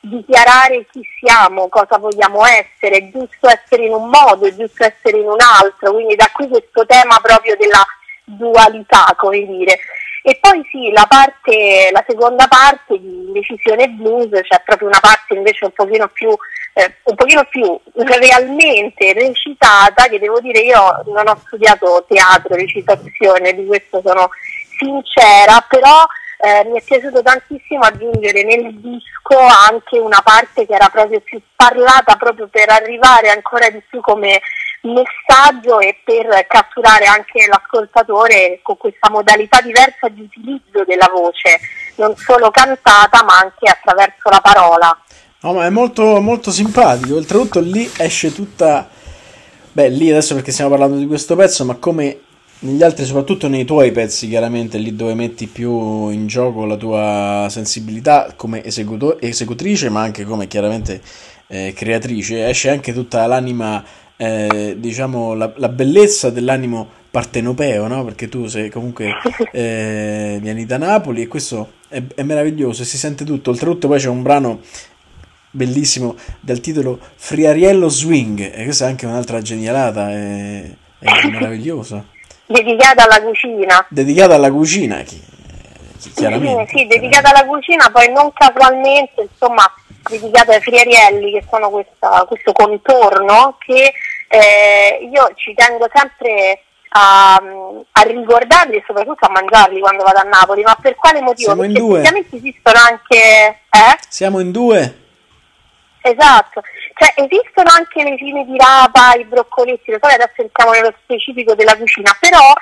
dichiarare 0.00 0.86
chi 0.90 1.02
siamo, 1.18 1.68
cosa 1.68 1.98
vogliamo 1.98 2.44
essere, 2.46 2.96
è 2.96 3.10
giusto 3.10 3.48
essere 3.48 3.84
in 3.84 3.92
un 3.92 4.08
modo, 4.08 4.46
è 4.46 4.54
giusto 4.54 4.84
essere 4.84 5.18
in 5.18 5.28
un 5.28 5.40
altro, 5.40 5.92
quindi 5.92 6.14
da 6.14 6.30
qui 6.32 6.48
questo 6.48 6.86
tema 6.86 7.18
proprio 7.20 7.56
della 7.56 7.84
dualità, 8.24 9.12
come 9.16 9.44
dire. 9.44 9.78
E 10.26 10.38
poi 10.40 10.66
sì, 10.70 10.90
la, 10.90 11.04
parte, 11.06 11.90
la 11.92 12.02
seconda 12.08 12.46
parte 12.48 12.98
di 12.98 13.30
Decisione 13.30 13.88
Blues, 13.90 14.30
c'è 14.30 14.42
cioè 14.42 14.62
proprio 14.64 14.88
una 14.88 14.98
parte 14.98 15.34
invece 15.34 15.66
un 15.66 15.72
pochino 15.72 16.08
più, 16.08 16.34
eh, 16.72 16.94
un 17.02 17.14
pochino 17.14 17.44
più 17.44 17.78
realmente 17.92 19.12
recitata, 19.12 20.04
che 20.04 20.18
devo 20.18 20.40
dire 20.40 20.60
io 20.60 20.80
non 21.12 21.28
ho 21.28 21.38
studiato 21.44 22.06
teatro, 22.08 22.54
recitazione, 22.54 23.52
di 23.52 23.66
questo 23.66 24.00
sono 24.02 24.30
sincera, 24.78 25.62
però 25.68 26.06
eh, 26.38 26.64
mi 26.70 26.78
è 26.78 26.82
piaciuto 26.82 27.22
tantissimo 27.22 27.82
aggiungere 27.82 28.44
nel 28.44 28.74
disco 28.80 29.38
anche 29.38 29.98
una 29.98 30.22
parte 30.24 30.64
che 30.64 30.72
era 30.72 30.88
proprio 30.88 31.20
più 31.20 31.38
parlata 31.54 32.16
proprio 32.16 32.48
per 32.48 32.70
arrivare 32.70 33.28
ancora 33.28 33.68
di 33.68 33.82
più 33.88 34.00
come 34.00 34.40
messaggio 34.92 35.80
e 35.80 35.98
per 36.04 36.46
catturare 36.46 37.06
anche 37.06 37.46
l'ascoltatore 37.46 38.60
con 38.62 38.76
questa 38.76 39.10
modalità 39.10 39.60
diversa 39.60 40.08
di 40.08 40.22
utilizzo 40.22 40.84
della 40.84 41.10
voce, 41.12 41.60
non 41.96 42.16
solo 42.16 42.50
cantata 42.50 43.22
ma 43.24 43.38
anche 43.38 43.68
attraverso 43.68 44.28
la 44.28 44.40
parola. 44.40 44.98
No, 45.40 45.52
ma 45.52 45.66
è 45.66 45.70
molto, 45.70 46.20
molto 46.20 46.50
simpatico, 46.50 47.16
oltretutto 47.16 47.60
lì 47.60 47.90
esce 47.98 48.32
tutta... 48.32 48.88
Beh, 49.72 49.88
lì 49.88 50.10
adesso 50.10 50.34
perché 50.34 50.52
stiamo 50.52 50.70
parlando 50.70 50.96
di 50.96 51.06
questo 51.06 51.34
pezzo, 51.34 51.64
ma 51.64 51.74
come 51.74 52.20
negli 52.60 52.82
altri, 52.82 53.04
soprattutto 53.04 53.48
nei 53.48 53.64
tuoi 53.64 53.92
pezzi, 53.92 54.28
chiaramente 54.28 54.78
lì 54.78 54.94
dove 54.94 55.14
metti 55.14 55.46
più 55.46 56.08
in 56.08 56.26
gioco 56.26 56.64
la 56.64 56.76
tua 56.76 57.46
sensibilità 57.50 58.32
come 58.36 58.64
esecuto- 58.64 59.20
esecutrice, 59.20 59.90
ma 59.90 60.00
anche 60.00 60.24
come 60.24 60.46
chiaramente 60.46 61.02
eh, 61.48 61.74
creatrice, 61.76 62.48
esce 62.48 62.70
anche 62.70 62.92
tutta 62.92 63.26
l'anima 63.26 63.84
eh, 64.16 64.76
diciamo, 64.78 65.34
la, 65.34 65.52
la, 65.56 65.68
bellezza 65.68 66.30
dell'animo 66.30 66.88
partenopeo, 67.10 67.86
no? 67.86 68.04
perché 68.04 68.28
tu 68.28 68.46
sei 68.46 68.70
comunque 68.70 69.12
eh, 69.52 70.38
vieni 70.40 70.66
da 70.66 70.78
Napoli 70.78 71.22
e 71.22 71.28
questo 71.28 71.74
è, 71.88 72.02
è, 72.14 72.22
meraviglioso 72.22 72.82
e 72.82 72.84
si 72.84 72.98
sente 72.98 73.24
tutto. 73.24 73.50
Oltretutto 73.50 73.88
poi 73.88 73.98
c'è 73.98 74.08
un 74.08 74.22
brano 74.22 74.60
bellissimo 75.50 76.16
dal 76.40 76.60
titolo 76.60 76.98
Friariello 77.14 77.88
Swing 77.88 78.40
e 78.52 78.64
questa 78.64 78.86
è 78.86 78.88
anche 78.88 79.06
un'altra 79.06 79.40
genialata, 79.42 80.10
è, 80.10 80.70
è 80.98 81.26
meravigliosa. 81.30 82.04
Dedicata 82.46 83.04
alla 83.04 83.22
cucina. 83.22 83.86
Dedicata 83.88 84.34
alla 84.34 84.50
cucina, 84.50 85.02
chi 85.02 85.20
chiaramente. 86.12 86.70
Sì, 86.70 86.78
sì, 86.78 86.86
dedicata 86.86 87.30
alla 87.30 87.46
cucina, 87.46 87.90
poi 87.90 88.10
non 88.12 88.32
casualmente, 88.32 89.28
insomma, 89.30 89.64
dedicata 90.08 90.52
ai 90.52 90.60
friarielli, 90.60 91.32
che 91.32 91.44
sono 91.48 91.70
questa, 91.70 92.24
questo 92.26 92.52
contorno 92.52 93.56
che 93.58 93.92
eh, 94.28 95.08
io 95.10 95.32
ci 95.34 95.54
tengo 95.54 95.88
sempre 95.92 96.64
a, 96.96 97.34
a, 97.34 98.02
ricordarli 98.02 98.76
e 98.76 98.84
soprattutto 98.86 99.26
a 99.26 99.30
mangiarli 99.30 99.80
quando 99.80 100.04
vado 100.04 100.18
a 100.18 100.28
Napoli, 100.28 100.62
ma 100.62 100.76
per 100.80 100.94
quale 100.94 101.20
motivo? 101.20 101.54
Siamo 101.54 101.62
Perché 101.62 101.78
in 101.78 101.86
due. 101.86 102.26
esistono 102.30 102.78
anche... 102.78 103.60
Eh? 103.70 103.98
Siamo 104.08 104.40
in 104.40 104.50
due. 104.52 104.98
Esatto, 106.06 106.60
cioè 106.94 107.14
esistono 107.16 107.70
anche 107.74 108.02
le 108.02 108.16
fine 108.18 108.44
di 108.44 108.58
rapa, 108.58 109.14
i 109.18 109.24
broccoletti, 109.24 109.98
poi 109.98 110.12
adesso 110.12 110.42
entriamo 110.42 110.72
nello 110.72 110.92
specifico 111.02 111.54
della 111.54 111.74
cucina, 111.76 112.14
però 112.20 112.52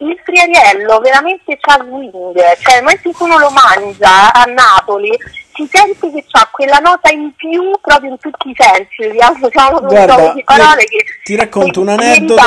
il 0.00 0.18
friariello 0.24 0.98
veramente 1.00 1.58
c'ha 1.60 1.78
swing, 1.84 2.34
cioè 2.34 2.74
nel 2.74 2.82
momento 2.82 3.08
in 3.08 3.14
cui 3.14 3.26
uno 3.26 3.38
lo 3.38 3.50
mangia 3.50 4.32
a 4.32 4.44
Napoli 4.44 5.10
si 5.52 5.68
sente 5.70 6.10
che 6.10 6.24
ha 6.30 6.48
quella 6.50 6.78
nota 6.78 7.10
in 7.10 7.32
più 7.34 7.70
proprio 7.80 8.10
in 8.10 8.18
tutti 8.18 8.48
i 8.48 8.56
sensi, 8.56 9.10
diciamo 9.12 9.80
Guarda, 9.80 10.32
di 10.32 10.42
parole 10.42 10.84
che 10.84 11.04
ti 11.22 11.36
racconto 11.36 11.80
un 11.80 11.88
aneddoto, 11.88 12.42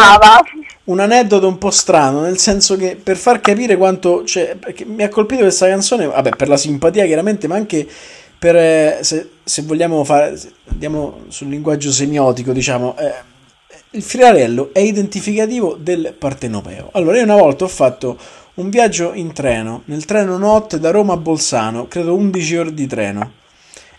un 0.86 1.00
aneddoto 1.00 1.48
un 1.48 1.58
po' 1.60 1.70
strano, 1.70 2.22
nel 2.22 2.40
senso 2.40 2.76
che 2.76 2.96
per 2.96 3.18
far 3.18 3.40
capire 3.40 3.78
quanto 3.78 4.26
cioè, 4.26 4.58
mi 4.86 5.04
ha 5.04 5.10
colpito 5.10 5.42
questa 5.42 5.68
canzone, 5.68 6.08
vabbè, 6.08 6.32
per 6.32 6.48
la 6.48 6.58
simpatia 6.58 7.06
chiaramente, 7.06 7.48
ma 7.48 7.56
anche 7.56 7.88
per 8.40 8.56
eh, 8.56 8.98
se, 9.02 9.30
se, 9.44 9.62
vogliamo 9.62 10.04
fare 10.04 10.38
andiamo 10.70 11.22
sul 11.28 11.50
linguaggio 11.50 11.92
semiotico, 11.92 12.52
diciamo, 12.52 12.98
eh, 12.98 13.14
il 13.96 14.02
friarello 14.02 14.74
è 14.74 14.80
identificativo 14.80 15.78
del 15.80 16.16
partenopeo. 16.18 16.90
Allora, 16.94 17.18
io 17.18 17.24
una 17.24 17.36
volta 17.36 17.66
ho 17.66 17.68
fatto 17.68 18.18
un 18.56 18.70
viaggio 18.70 19.14
in 19.14 19.34
treno, 19.34 19.84
nel 19.86 20.06
treno 20.06 20.38
notte 20.38 20.80
da 20.80 20.90
Roma 20.90 21.14
a 21.14 21.18
Bolzano, 21.18 21.88
credo 21.88 22.16
11 22.16 22.58
ore 22.58 22.74
di 22.74 22.88
treno. 22.88 23.32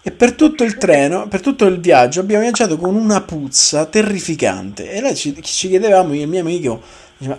E 0.02 0.10
per 0.10 0.32
tutto 0.32 0.64
il 0.64 0.76
treno, 0.78 1.28
per 1.28 1.40
tutto 1.40 1.66
il 1.66 1.80
viaggio, 1.80 2.20
abbiamo 2.20 2.42
viaggiato 2.42 2.76
con 2.76 2.94
una 2.96 3.20
puzza 3.22 3.86
terrificante. 3.86 4.90
E 4.90 5.00
noi 5.00 5.14
ci, 5.14 5.40
ci 5.42 5.68
chiedevamo, 5.68 6.12
io 6.12 6.20
e 6.20 6.24
il 6.24 6.28
mio 6.28 6.40
amico, 6.40 6.82
ma, 7.18 7.38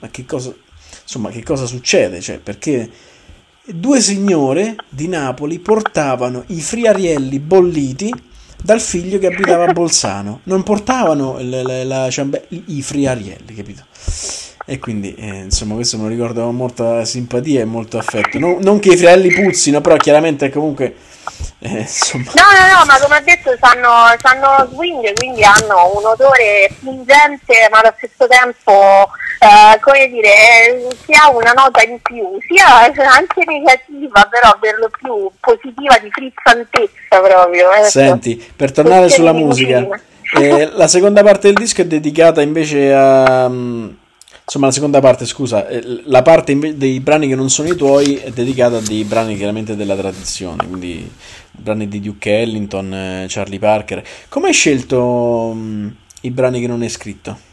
ma 0.00 0.08
che 0.08 0.24
cosa, 0.24 0.52
insomma, 1.02 1.28
che 1.28 1.42
cosa 1.42 1.66
succede? 1.66 2.20
Cioè, 2.20 2.38
perché 2.38 2.90
due 3.66 4.00
signore 4.00 4.76
di 4.88 5.08
Napoli 5.08 5.58
portavano 5.58 6.44
i 6.48 6.60
friarielli 6.60 7.38
bolliti 7.38 8.12
dal 8.62 8.80
figlio 8.80 9.18
che 9.18 9.26
abitava 9.26 9.64
a 9.64 9.72
Bolzano. 9.74 10.40
Non 10.44 10.62
portavano 10.62 11.38
la, 11.40 11.62
la, 11.62 11.84
la 11.84 12.10
ciambe- 12.10 12.46
i 12.48 12.82
friarielli, 12.82 13.54
capito? 13.54 13.84
E 14.64 14.78
quindi, 14.78 15.14
eh, 15.14 15.42
insomma, 15.44 15.74
questo 15.74 15.96
me 15.96 16.04
lo 16.04 16.08
ricordo 16.08 16.44
con 16.44 16.54
molta 16.54 17.04
simpatia 17.04 17.60
e 17.60 17.64
molto 17.64 17.98
affetto. 17.98 18.38
Non, 18.38 18.58
non 18.60 18.78
che 18.78 18.92
i 18.92 18.96
friarelli 18.96 19.32
puzzino, 19.32 19.80
però 19.80 19.96
chiaramente 19.96 20.50
comunque... 20.50 20.94
Eh, 21.60 21.78
insomma... 21.78 22.30
No, 22.34 22.42
no, 22.42 22.78
no, 22.78 22.84
ma 22.86 22.98
come 22.98 23.18
ho 23.18 23.22
detto 23.22 23.56
sanno, 23.60 24.14
sanno 24.20 24.68
swing, 24.72 25.12
quindi 25.14 25.44
hanno 25.44 25.92
un 25.96 26.04
odore 26.04 26.74
pungente, 26.80 27.68
ma 27.70 27.78
allo 27.78 27.94
stesso 27.96 28.26
tempo, 28.26 29.08
eh, 29.38 29.78
come 29.80 30.08
dire, 30.08 30.88
si 31.04 31.12
ha 31.12 31.30
una 31.30 31.52
nota 31.52 31.82
in 31.82 32.00
più, 32.02 32.36
sia 32.48 32.82
anche 32.82 33.44
negativa, 33.46 34.26
però 34.28 34.56
per 34.60 34.78
lo 34.78 34.90
più 34.90 35.30
positiva 35.38 35.96
di 35.98 36.10
frizzantezza 36.10 37.20
proprio. 37.20 37.70
Ecco. 37.72 37.88
Senti, 37.88 38.52
per 38.56 38.72
tornare 38.72 39.08
sulla 39.08 39.32
musica, 39.32 39.86
eh, 40.38 40.68
la 40.72 40.88
seconda 40.88 41.22
parte 41.22 41.52
del 41.52 41.62
disco 41.62 41.82
è 41.82 41.86
dedicata 41.86 42.42
invece 42.42 42.92
a... 42.92 43.46
Um, 43.46 44.00
Insomma, 44.44 44.66
la 44.66 44.72
seconda 44.72 45.00
parte, 45.00 45.24
scusa, 45.24 45.68
eh, 45.68 46.02
la 46.04 46.22
parte 46.22 46.76
dei 46.76 47.00
brani 47.00 47.28
che 47.28 47.36
non 47.36 47.48
sono 47.48 47.68
i 47.68 47.76
tuoi 47.76 48.16
è 48.16 48.30
dedicata 48.30 48.78
a 48.78 48.80
dei 48.80 49.04
brani 49.04 49.36
chiaramente 49.36 49.76
della 49.76 49.96
tradizione, 49.96 50.66
quindi 50.66 51.10
brani 51.50 51.86
di 51.86 52.00
Duke 52.00 52.40
Ellington, 52.40 52.92
eh, 52.92 53.26
Charlie 53.28 53.60
Parker. 53.60 54.02
Come 54.28 54.48
hai 54.48 54.52
scelto 54.52 55.00
um, 55.00 55.94
i 56.22 56.30
brani 56.30 56.60
che 56.60 56.66
non 56.66 56.82
hai 56.82 56.88
scritto? 56.88 57.50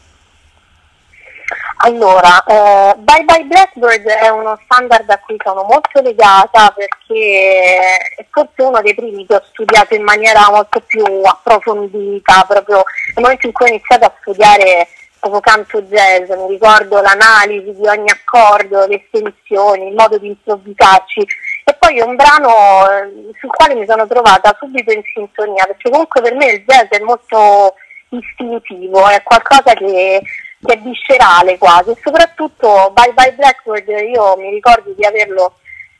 Allora, 1.82 2.44
eh, 2.44 2.94
Bye 2.98 3.24
Bye 3.24 3.44
Blackbird 3.44 4.06
è 4.06 4.28
uno 4.28 4.58
standard 4.64 5.08
a 5.08 5.18
cui 5.18 5.36
sono 5.42 5.62
molto 5.62 6.02
legata 6.02 6.74
perché 6.76 7.96
è 8.16 8.26
forse 8.28 8.62
uno 8.62 8.82
dei 8.82 8.94
primi 8.94 9.24
che 9.24 9.36
ho 9.36 9.42
studiato 9.50 9.94
in 9.94 10.02
maniera 10.02 10.50
molto 10.50 10.80
più 10.80 11.04
approfondita, 11.22 12.44
proprio 12.46 12.82
nel 13.14 13.24
momento 13.24 13.46
in 13.46 13.52
cui 13.52 13.66
ho 13.66 13.68
iniziato 13.70 14.04
a 14.04 14.12
studiare 14.20 14.88
proprio 15.20 15.40
canto 15.40 15.82
jazz, 15.82 16.28
mi 16.30 16.48
ricordo 16.48 17.00
l'analisi 17.00 17.72
di 17.78 17.86
ogni 17.86 18.10
accordo, 18.10 18.86
le 18.86 19.04
estensioni, 19.04 19.88
il 19.88 19.94
modo 19.94 20.18
di 20.18 20.28
improvvisarci. 20.28 21.20
E 21.64 21.76
poi 21.78 21.98
è 21.98 22.02
un 22.02 22.16
brano 22.16 22.48
eh, 22.90 23.30
sul 23.38 23.50
quale 23.50 23.74
mi 23.74 23.86
sono 23.86 24.06
trovata 24.06 24.56
subito 24.58 24.90
in 24.92 25.02
sintonia 25.14 25.66
perché 25.66 25.90
comunque 25.90 26.22
per 26.22 26.34
me 26.34 26.46
il 26.46 26.64
jazz 26.64 26.88
è 26.88 26.98
molto 27.00 27.74
istintivo, 28.08 29.06
è 29.08 29.22
qualcosa 29.22 29.74
che, 29.74 30.22
che 30.64 30.72
è 30.72 30.78
viscerale 30.78 31.58
quasi. 31.58 31.90
E 31.90 31.98
soprattutto 32.02 32.90
Bye 32.94 33.12
Bye 33.12 33.34
Blackbird 33.34 33.88
io 33.88 34.36
mi 34.38 34.50
ricordo 34.50 34.92
di 34.96 35.04
averlo 35.04 35.54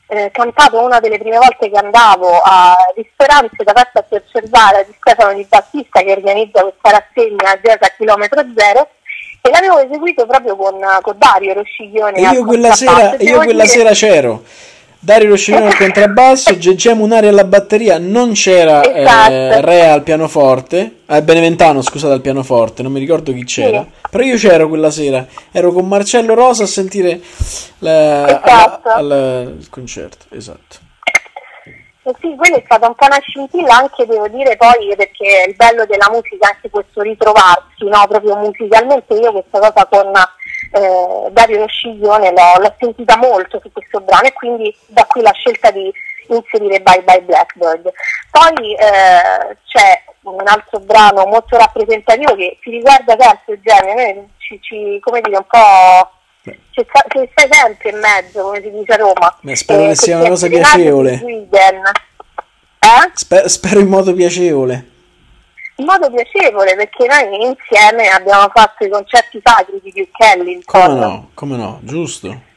eh, 0.07 0.29
cantato 0.31 0.83
una 0.83 0.99
delle 0.99 1.17
prime 1.17 1.37
volte 1.37 1.69
che 1.69 1.77
andavo 1.77 2.41
a 2.43 2.75
ristoranti 2.95 3.63
da 3.63 3.71
parte 3.71 3.99
a 3.99 4.05
osservare 4.09 4.85
di 4.85 4.93
Stefano 4.99 5.33
Di 5.33 5.45
Battista 5.47 6.01
che 6.01 6.11
organizza 6.11 6.63
questa 6.63 6.99
rassegna 6.99 7.57
Jazz 7.61 7.81
a 7.81 7.93
chilometro 7.95 8.43
zero 8.53 8.89
e 9.41 9.49
l'avevo 9.49 9.79
eseguito 9.79 10.25
proprio 10.27 10.55
con, 10.55 10.79
con 11.01 11.15
Dario 11.17 11.53
Rosciglione. 11.53 12.17
E 12.17 12.21
io 12.21 12.45
quella 12.45 12.73
sera, 12.73 13.15
io 13.17 13.37
quella 13.37 13.63
dire... 13.63 13.67
sera 13.67 13.91
c'ero. 13.91 14.43
Dario 15.03 15.29
Rosciglione 15.29 15.65
al 15.65 15.75
contrabbasso, 15.75 16.55
Gegè 16.59 16.93
Munari 16.93 17.27
alla 17.27 17.43
batteria, 17.43 17.97
non 17.97 18.33
c'era 18.33 18.83
esatto. 18.83 19.31
eh, 19.31 19.61
Re 19.61 19.89
al 19.89 20.03
pianoforte, 20.03 20.97
eh, 21.07 21.23
Beneventano 21.23 21.81
scusate 21.81 22.13
al 22.13 22.21
pianoforte, 22.21 22.83
non 22.83 22.91
mi 22.91 22.99
ricordo 22.99 23.33
chi 23.33 23.43
c'era, 23.43 23.81
sì. 23.81 24.07
però 24.11 24.23
io 24.23 24.35
c'ero 24.37 24.67
quella 24.67 24.91
sera, 24.91 25.25
ero 25.51 25.71
con 25.71 25.87
Marcello 25.87 26.35
Rosa 26.35 26.65
a 26.65 26.67
sentire 26.67 27.19
la, 27.79 28.27
esatto. 28.27 28.89
alla, 28.89 28.93
alla, 28.93 29.41
il 29.41 29.67
concerto, 29.71 30.25
esatto. 30.35 30.80
Eh 32.03 32.15
sì, 32.19 32.33
quella 32.35 32.57
è 32.57 32.63
stata 32.65 32.87
un 32.87 32.95
po' 32.95 33.05
una 33.05 33.19
scintilla 33.19 33.75
anche, 33.75 34.07
devo 34.07 34.27
dire, 34.27 34.57
poi 34.57 34.91
perché 34.95 35.45
il 35.47 35.55
bello 35.55 35.85
della 35.85 36.09
musica 36.09 36.47
è 36.47 36.53
anche 36.55 36.69
questo 36.71 37.01
ritrovarsi, 37.01 37.85
no? 37.85 38.07
proprio 38.07 38.37
musicalmente 38.37 39.13
io 39.13 39.31
questa 39.31 39.59
cosa 39.59 39.85
con 39.85 40.11
eh, 40.71 41.29
Dario 41.29 41.59
Rosciglione 41.59 42.31
l'ho, 42.31 42.59
l'ho, 42.59 42.75
sentita 42.79 43.17
molto 43.17 43.59
su 43.61 43.71
questo 43.71 43.99
brano 43.99 44.25
e 44.25 44.33
quindi 44.33 44.75
da 44.87 45.05
qui 45.05 45.21
la 45.21 45.31
scelta 45.33 45.69
di 45.69 45.93
inserire 46.29 46.81
Bye 46.81 47.03
Bye 47.03 47.21
Blackbird. 47.21 47.91
Poi 48.31 48.73
eh, 48.73 49.57
c'è 49.67 50.03
un 50.23 50.47
altro 50.47 50.79
brano 50.79 51.27
molto 51.27 51.55
rappresentativo 51.55 52.35
che 52.35 52.57
si 52.63 52.71
riguarda 52.71 53.15
sempre 53.19 53.59
genere, 53.61 54.27
ci, 54.37 54.59
ci, 54.59 54.99
come 55.01 55.21
dire, 55.21 55.37
un 55.37 55.45
po' 55.47 56.09
ci 56.43 56.87
stai 56.89 57.49
sempre 57.51 57.89
in 57.89 57.99
mezzo, 57.99 58.41
come 58.41 58.61
si 58.61 58.71
dice 58.71 58.93
a 58.93 58.97
Roma. 58.97 59.37
Beh, 59.41 59.55
spero 59.55 59.83
eh, 59.83 59.87
che 59.89 59.95
sia 59.95 60.17
una 60.17 60.29
cosa 60.29 60.47
piacevole. 60.47 61.21
Eh? 62.79 63.11
Sper- 63.13 63.45
spero 63.45 63.79
in 63.79 63.87
modo 63.87 64.13
piacevole. 64.13 64.89
In 65.75 65.85
modo 65.85 66.11
piacevole, 66.11 66.75
perché 66.75 67.05
noi 67.05 67.45
insieme 67.45 68.07
abbiamo 68.09 68.49
fatto 68.53 68.83
i 68.85 68.89
concerti 68.89 69.39
sacri 69.43 69.79
di 69.83 69.91
Duke 69.91 70.33
Ellington. 70.33 70.81
Come 70.81 70.99
no, 70.99 71.29
come 71.33 71.57
no, 71.57 71.79
giusto. 71.83 72.49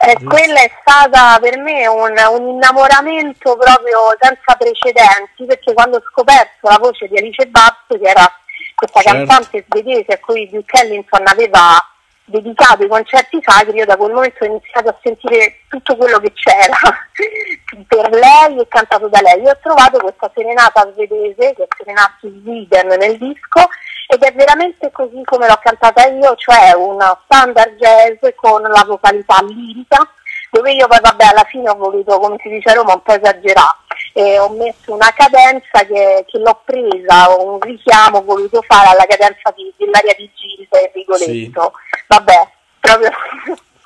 Eh, 0.00 0.24
quella 0.24 0.60
è 0.60 0.70
stata 0.80 1.38
per 1.40 1.58
me 1.58 1.86
un, 1.88 2.14
un, 2.30 2.48
innamoramento 2.48 3.56
proprio 3.56 3.98
senza 4.20 4.54
precedenti, 4.56 5.44
perché 5.44 5.72
quando 5.72 5.96
ho 5.96 6.02
scoperto 6.08 6.68
la 6.68 6.78
voce 6.78 7.08
di 7.08 7.18
Alice 7.18 7.46
Babs, 7.46 7.86
che 7.88 8.08
era 8.08 8.30
questa 8.76 9.00
certo. 9.00 9.26
cantante 9.26 9.64
svedese 9.68 10.12
a 10.12 10.18
cui 10.20 10.48
Duke 10.48 10.82
Ellington 10.82 11.26
aveva 11.26 11.82
dedicato 12.28 12.84
i 12.84 12.88
concerti 12.88 13.40
sacri, 13.42 13.76
io 13.76 13.84
da 13.84 13.96
quel 13.96 14.12
momento 14.12 14.44
ho 14.44 14.46
iniziato 14.46 14.88
a 14.88 14.98
sentire 15.02 15.60
tutto 15.68 15.96
quello 15.96 16.18
che 16.18 16.32
c'era 16.32 16.76
per 17.86 18.10
lei 18.10 18.60
e 18.60 18.68
cantato 18.68 19.08
da 19.08 19.20
lei. 19.20 19.42
Io 19.42 19.50
ho 19.50 19.58
trovato 19.62 19.98
questa 19.98 20.30
serenata 20.34 20.90
svedese, 20.92 21.54
che 21.54 21.64
è 21.64 21.66
Serenata 21.76 22.16
Sweden 22.20 22.86
nel 22.98 23.18
disco, 23.18 23.68
ed 24.06 24.22
è 24.22 24.32
veramente 24.32 24.90
così 24.90 25.20
come 25.24 25.46
l'ho 25.46 25.58
cantata 25.62 26.06
io, 26.06 26.34
cioè 26.36 26.74
una 26.74 27.18
standard 27.24 27.76
jazz 27.76 28.32
con 28.36 28.62
la 28.62 28.84
vocalità 28.86 29.38
lirica, 29.42 30.08
dove 30.50 30.72
io 30.72 30.86
poi 30.86 30.98
vabbè 31.00 31.24
alla 31.24 31.44
fine 31.44 31.70
ho 31.70 31.76
voluto, 31.76 32.18
come 32.18 32.36
si 32.40 32.48
dice 32.48 32.70
a 32.70 32.74
Roma, 32.74 32.94
un 32.94 33.02
po' 33.02 33.14
esagerare 33.14 33.86
e 34.12 34.38
ho 34.38 34.48
messo 34.50 34.94
una 34.94 35.12
cadenza 35.14 35.84
che, 35.86 36.24
che 36.26 36.38
l'ho 36.38 36.60
presa, 36.64 37.28
un 37.38 37.60
richiamo 37.60 38.22
voluto 38.22 38.62
fare 38.66 38.88
alla 38.88 39.06
cadenza 39.06 39.52
di, 39.54 39.72
dell'aria 39.76 40.14
di 40.16 40.30
Gilda 40.34 40.78
e 40.78 40.90
Rigoletto. 40.94 41.72
Sì. 41.74 42.04
Vabbè, 42.08 42.48
proprio... 42.80 43.10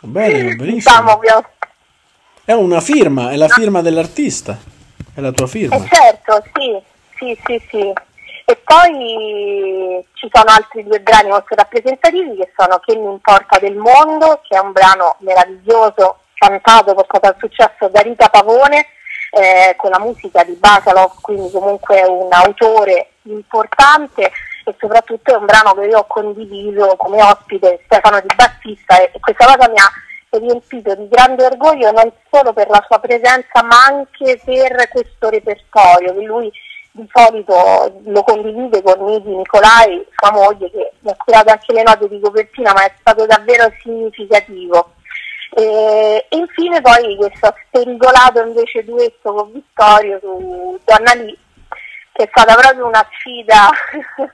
Bene, 0.00 0.54
benissimo. 0.56 1.18
diciamo, 1.20 1.20
È 2.44 2.52
una 2.52 2.80
firma, 2.80 3.30
è 3.30 3.36
la 3.36 3.48
firma 3.48 3.82
dell'artista, 3.82 4.58
è 5.14 5.20
la 5.20 5.32
tua 5.32 5.46
firma. 5.46 5.76
Eh 5.76 5.88
certo, 5.88 6.42
sì, 6.54 6.80
sì, 7.18 7.38
sì, 7.44 7.66
sì. 7.68 7.92
E 8.44 8.56
poi 8.64 10.04
ci 10.14 10.28
sono 10.32 10.50
altri 10.50 10.82
due 10.82 11.00
brani 11.00 11.28
molto 11.28 11.54
rappresentativi 11.54 12.36
che 12.36 12.52
sono 12.56 12.80
Che 12.80 12.96
mi 12.96 13.10
importa 13.10 13.58
del 13.58 13.76
mondo, 13.76 14.40
che 14.46 14.56
è 14.56 14.60
un 14.60 14.72
brano 14.72 15.16
meraviglioso, 15.20 16.21
cantato, 16.42 16.94
portato 16.94 17.28
al 17.28 17.36
successo 17.38 17.88
da 17.88 18.00
Rita 18.00 18.28
Pavone, 18.28 18.86
eh, 19.30 19.74
con 19.76 19.90
la 19.90 20.00
musica 20.00 20.42
di 20.42 20.54
Basalov, 20.54 21.20
quindi 21.20 21.50
comunque 21.50 22.02
un 22.02 22.28
autore 22.30 23.12
importante 23.22 24.30
e 24.64 24.74
soprattutto 24.78 25.32
è 25.32 25.36
un 25.36 25.46
brano 25.46 25.74
che 25.74 25.86
io 25.86 25.98
ho 25.98 26.06
condiviso 26.06 26.96
come 26.96 27.22
ospite 27.22 27.80
Stefano 27.84 28.20
Di 28.20 28.34
Battista 28.34 29.00
e, 29.00 29.10
e 29.12 29.20
questa 29.20 29.46
cosa 29.46 29.68
mi 29.68 29.78
ha 29.78 30.38
riempito 30.38 30.94
di 30.94 31.08
grande 31.08 31.44
orgoglio 31.44 31.90
non 31.90 32.10
solo 32.30 32.52
per 32.52 32.68
la 32.68 32.82
sua 32.86 32.98
presenza 32.98 33.62
ma 33.62 33.84
anche 33.84 34.40
per 34.44 34.88
questo 34.88 35.28
repertorio 35.28 36.14
che 36.14 36.24
lui 36.24 36.50
di 36.92 37.08
solito 37.12 38.00
lo 38.04 38.22
condivide 38.22 38.82
con 38.82 39.02
Nidi 39.04 39.34
Nicolai, 39.34 40.06
sua 40.14 40.30
moglie, 40.30 40.70
che 40.70 40.92
mi 41.00 41.10
ha 41.10 41.16
curato 41.16 41.50
anche 41.50 41.72
le 41.72 41.82
note 41.82 42.06
di 42.06 42.20
copertina, 42.20 42.72
ma 42.74 42.84
è 42.84 42.92
stato 43.00 43.24
davvero 43.24 43.72
significativo. 43.80 44.92
E, 45.54 46.26
infine 46.30 46.80
poi 46.80 47.14
questo 47.16 47.54
spericolato 47.66 48.40
invece 48.40 48.84
duetto 48.84 49.34
con 49.34 49.52
Vittorio 49.52 50.18
su 50.20 50.80
Donna 50.84 51.12
Lì, 51.14 51.38
che 52.12 52.24
è 52.24 52.28
stata 52.30 52.54
proprio 52.54 52.86
una 52.86 53.06
sfida 53.12 53.68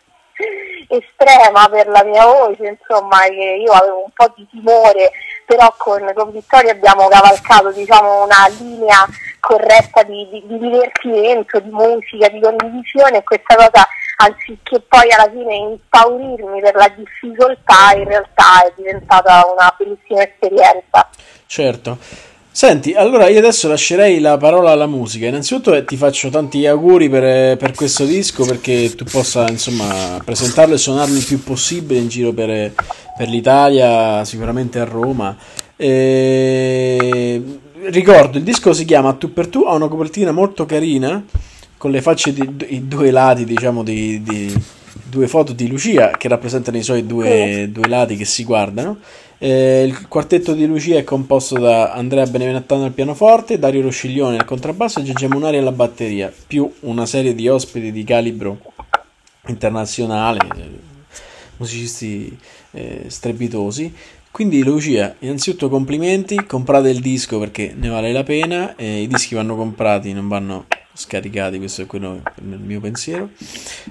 estrema 0.89 1.69
per 1.69 1.89
la 1.89 2.05
mia 2.05 2.25
voce, 2.25 2.79
insomma, 2.79 3.23
che 3.23 3.59
io 3.61 3.73
avevo 3.73 4.05
un 4.05 4.11
po' 4.15 4.33
di 4.37 4.47
timore, 4.49 5.11
però 5.45 5.75
con, 5.77 6.09
con 6.15 6.31
Vittorio 6.31 6.71
abbiamo 6.71 7.09
cavalcato 7.09 7.73
diciamo, 7.73 8.23
una 8.25 8.47
linea 8.59 9.05
corretta 9.41 10.05
di, 10.05 10.29
di, 10.31 10.47
di, 10.47 10.59
divertimento, 10.59 11.59
di 11.59 11.71
musica, 11.71 12.29
di 12.29 12.41
condivisione 12.41 13.19
e 13.19 13.25
questa 13.25 13.57
cosa 13.57 13.89
anziché 14.21 14.81
poi 14.89 15.13
alla 15.13 15.31
fine 15.31 15.55
impaurirmi 15.55 16.61
per 16.61 16.75
la 16.75 16.93
difficoltà 16.97 17.97
in 17.97 18.05
realtà 18.05 18.65
è 18.67 18.73
diventata 18.77 19.45
una 19.53 19.75
bellissima 19.79 20.23
esperienza. 20.23 21.09
Certo. 21.47 21.99
Senti, 22.51 22.95
allora 22.95 23.29
io 23.29 23.39
adesso 23.39 23.69
lascerei 23.69 24.19
la 24.19 24.37
parola 24.37 24.73
alla 24.73 24.89
musica. 24.89 25.27
Innanzitutto 25.27 25.73
eh, 25.73 25.85
ti 25.85 25.97
faccio 25.97 26.29
tanti 26.31 26.67
auguri 26.67 27.09
per, 27.09 27.23
eh, 27.23 27.57
per, 27.57 27.73
questo 27.73 28.05
disco 28.05 28.45
perché 28.45 28.93
tu 28.97 29.05
possa 29.05 29.49
insomma 29.49 30.21
presentarlo 30.25 30.75
e 30.75 30.79
suonarlo 30.79 31.17
il 31.17 31.25
più 31.25 31.41
possibile 31.45 32.01
in 32.01 32.09
giro 32.09 32.33
per, 32.33 32.73
per 33.17 33.29
l'Italia, 33.29 34.25
sicuramente 34.25 34.81
a 34.81 34.85
Roma. 34.85 35.37
E... 35.77 37.61
Ricordo, 37.81 38.39
il 38.39 38.45
disco 38.45 38.73
si 38.73 38.85
chiama 38.85 39.13
Tu 39.13 39.33
per 39.33 39.47
Tu, 39.47 39.63
ha 39.63 39.75
una 39.75 39.87
copertina 39.87 40.33
molto 40.33 40.67
carina 40.67 41.25
con 41.79 41.91
le 41.91 42.03
facce 42.03 42.35
di 42.35 42.67
i 42.75 42.87
due 42.87 43.11
lati, 43.11 43.45
diciamo, 43.45 43.83
di, 43.83 44.23
di, 44.23 44.63
due 45.09 45.29
foto 45.29 45.53
di 45.53 45.69
Lucia 45.69 46.11
che 46.11 46.29
rappresentano 46.29 46.77
i 46.77 46.83
suoi 46.83 47.07
due, 47.07 47.69
due 47.73 47.89
lati 47.89 48.17
che 48.17 48.25
si 48.25 48.45
guardano. 48.45 48.99
Eh, 49.39 49.85
il 49.87 50.09
quartetto 50.09 50.53
di 50.53 50.67
Lucia 50.67 50.99
è 50.99 51.05
composto 51.05 51.59
da 51.59 51.93
Andrea 51.93 52.27
Benevenattano 52.27 52.85
al 52.85 52.91
pianoforte, 52.91 53.59
Dario 53.59 53.83
Rosciglione 53.83 54.37
al 54.37 54.45
contrabbasso 54.45 54.99
e 54.99 55.05
Gigi 55.05 55.29
Munari 55.29 55.59
alla 55.59 55.73
batteria, 55.73 56.33
più 56.47 56.71
una 56.81 57.07
serie 57.07 57.35
di 57.35 57.49
ospiti 57.49 57.93
di 57.93 58.03
calibro 58.03 58.59
internazionale, 59.47 60.41
musicisti 61.57 62.37
eh, 62.73 63.05
strepitosi. 63.07 63.95
Quindi 64.31 64.63
Lucia, 64.63 65.15
innanzitutto 65.21 65.69
complimenti, 65.69 66.45
comprate 66.45 66.91
il 66.91 67.01
disco 67.01 67.39
perché 67.39 67.73
ne 67.77 67.89
vale 67.89 68.13
la 68.13 68.25
pena, 68.25 68.75
eh, 68.77 69.03
i 69.03 69.07
dischi 69.07 69.35
vanno 69.35 69.57
comprati, 69.57 70.13
non 70.13 70.29
vanno 70.29 70.67
scaricati, 70.99 71.59
questo 71.59 71.83
è 71.83 71.87
quello 71.87 72.21
nel 72.43 72.59
mio 72.59 72.81
pensiero. 72.81 73.31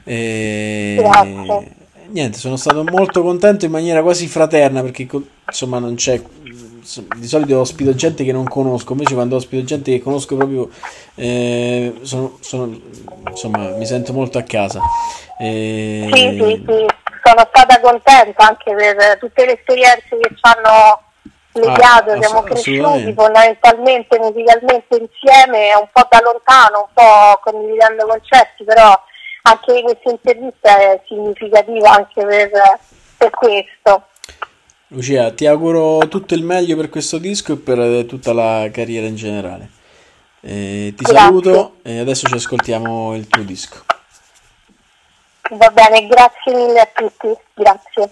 E, 0.04 1.02
niente, 2.08 2.38
sono 2.38 2.58
stato 2.58 2.84
molto 2.84 3.22
contento 3.22 3.66
in 3.66 3.72
maniera 3.72 4.02
quasi 4.02 4.28
fraterna 4.28 4.82
perché 4.82 5.08
insomma 5.48 5.80
non 5.80 5.96
c'è 5.96 6.22
di 7.18 7.28
solito 7.28 7.60
ospito 7.60 7.94
gente 7.96 8.24
che 8.24 8.32
non 8.32 8.46
conosco, 8.46 8.94
invece 8.94 9.14
quando 9.14 9.36
ospito 9.36 9.64
gente 9.64 9.92
che 9.92 10.02
conosco 10.02 10.36
proprio 10.36 10.70
eh, 11.16 11.94
sono, 12.02 12.38
sono, 12.42 12.80
insomma 13.30 13.70
mi 13.72 13.86
sento 13.86 14.12
molto 14.14 14.38
a 14.38 14.44
casa. 14.44 14.82
E... 15.40 16.10
Sì, 16.12 16.20
sì, 16.20 16.64
sì, 16.66 16.86
sono 17.24 17.48
stata 17.50 17.80
contenta 17.80 18.48
anche 18.48 18.74
per 18.74 19.18
tutte 19.20 19.46
le 19.46 19.54
esperienze 19.54 20.18
che 20.20 20.30
ci 20.30 20.42
hanno 20.42 21.07
legato, 21.60 22.12
ah, 22.12 22.22
siamo 22.22 22.44
cresciuti 22.44 23.14
fondamentalmente 23.14 24.20
musicalmente 24.20 24.96
insieme, 24.98 25.74
un 25.76 25.88
po' 25.92 26.08
da 26.10 26.20
lontano, 26.22 26.88
un 26.88 26.94
po' 26.94 27.40
condividendo 27.42 28.06
concerti, 28.06 28.64
però 28.64 28.94
anche 29.44 29.82
questa 29.82 30.10
intervista 30.10 30.78
è 30.78 31.02
significativa 31.08 31.92
anche 31.92 32.26
per, 32.26 32.50
per 33.18 33.30
questo. 33.32 34.08
Lucia, 34.90 35.32
ti 35.32 35.46
auguro 35.46 36.08
tutto 36.08 36.34
il 36.34 36.44
meglio 36.44 36.78
per 36.78 36.90
questo 36.90 37.18
disco 37.18 37.54
e 37.54 37.58
per 37.58 38.06
tutta 38.06 38.34
la 38.34 38.70
carriera 38.72 39.08
in 39.08 39.16
generale. 39.16 39.70
Eh, 40.40 40.94
ti 40.96 41.04
grazie. 41.04 41.18
saluto 41.18 41.76
e 41.82 42.00
adesso 42.00 42.28
ci 42.28 42.36
ascoltiamo 42.36 43.16
il 43.16 43.28
tuo 43.28 43.44
disco. 43.44 43.84
Va 45.52 45.70
bene, 45.70 46.08
grazie 46.08 46.54
mille 46.54 46.80
a 46.80 46.90
tutti, 46.94 47.36
grazie. 47.54 48.12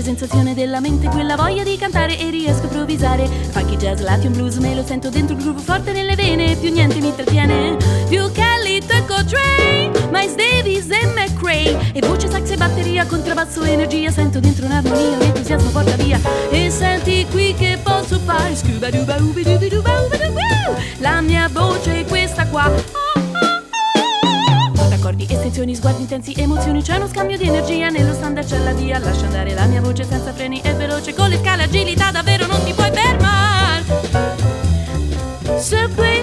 La 0.00 0.16
sensazione 0.16 0.54
della 0.54 0.80
mente, 0.80 1.08
quella 1.08 1.36
voglia 1.36 1.62
di 1.62 1.76
cantare 1.76 2.18
e 2.18 2.30
riesco 2.30 2.62
a 2.62 2.64
improvvisare. 2.64 3.26
Funky 3.26 3.76
jazz, 3.76 4.00
latium 4.00 4.32
blues, 4.32 4.56
me 4.56 4.74
lo 4.74 4.82
sento 4.84 5.08
dentro 5.08 5.36
il 5.36 5.42
groove 5.42 5.60
forte 5.60 5.92
nelle 5.92 6.14
vene, 6.14 6.56
più 6.56 6.72
niente 6.72 7.00
mi 7.00 7.14
trattiene, 7.14 7.76
più 8.08 8.30
che 8.32 8.49
Tocco, 8.78 9.24
Train, 9.24 9.90
Miles 10.10 10.34
Davis 10.34 10.86
e 10.90 11.06
McRae. 11.06 11.92
E 11.92 12.00
voce, 12.00 12.30
sax 12.30 12.50
e 12.50 12.56
batteria, 12.56 13.04
contrabbasso, 13.06 13.62
energia, 13.64 14.10
sento 14.10 14.38
dentro 14.40 14.66
un'armonia, 14.66 15.16
un 15.16 15.22
entusiasmo 15.22 15.70
porta 15.70 15.96
via. 15.96 16.20
E 16.50 16.70
senti 16.70 17.26
qui 17.30 17.54
che 17.54 17.78
posso 17.82 18.18
fare, 18.20 18.54
scuba 18.54 18.90
duba 18.90 19.16
ubi 19.16 19.42
dubi 19.42 19.68
duba. 19.68 19.90
La 20.98 21.20
mia 21.20 21.48
voce 21.52 22.00
è 22.00 22.04
questa 22.04 22.46
qua 22.46 22.70
accordi, 25.00 25.26
estensioni, 25.28 25.74
sguardi 25.74 26.02
intensi, 26.02 26.34
emozioni, 26.36 26.82
c'è 26.82 26.96
uno 26.96 27.08
scambio 27.08 27.36
di 27.36 27.48
energia, 27.48 27.88
nello 27.88 28.12
standard 28.12 28.46
c'è 28.46 28.58
la 28.58 28.72
via, 28.72 28.98
lascia 28.98 29.24
andare 29.24 29.54
la 29.54 29.64
mia 29.66 29.80
voce 29.80 30.04
senza 30.04 30.32
freni, 30.32 30.60
è 30.60 30.74
veloce, 30.74 31.14
con 31.14 31.28
le 31.28 31.38
scale, 31.38 31.64
agilità, 31.64 32.10
davvero 32.10 32.46
non 32.46 32.62
ti 32.64 32.72
puoi 32.72 32.90
fermare. 32.92 33.84
Subway, 35.58 36.22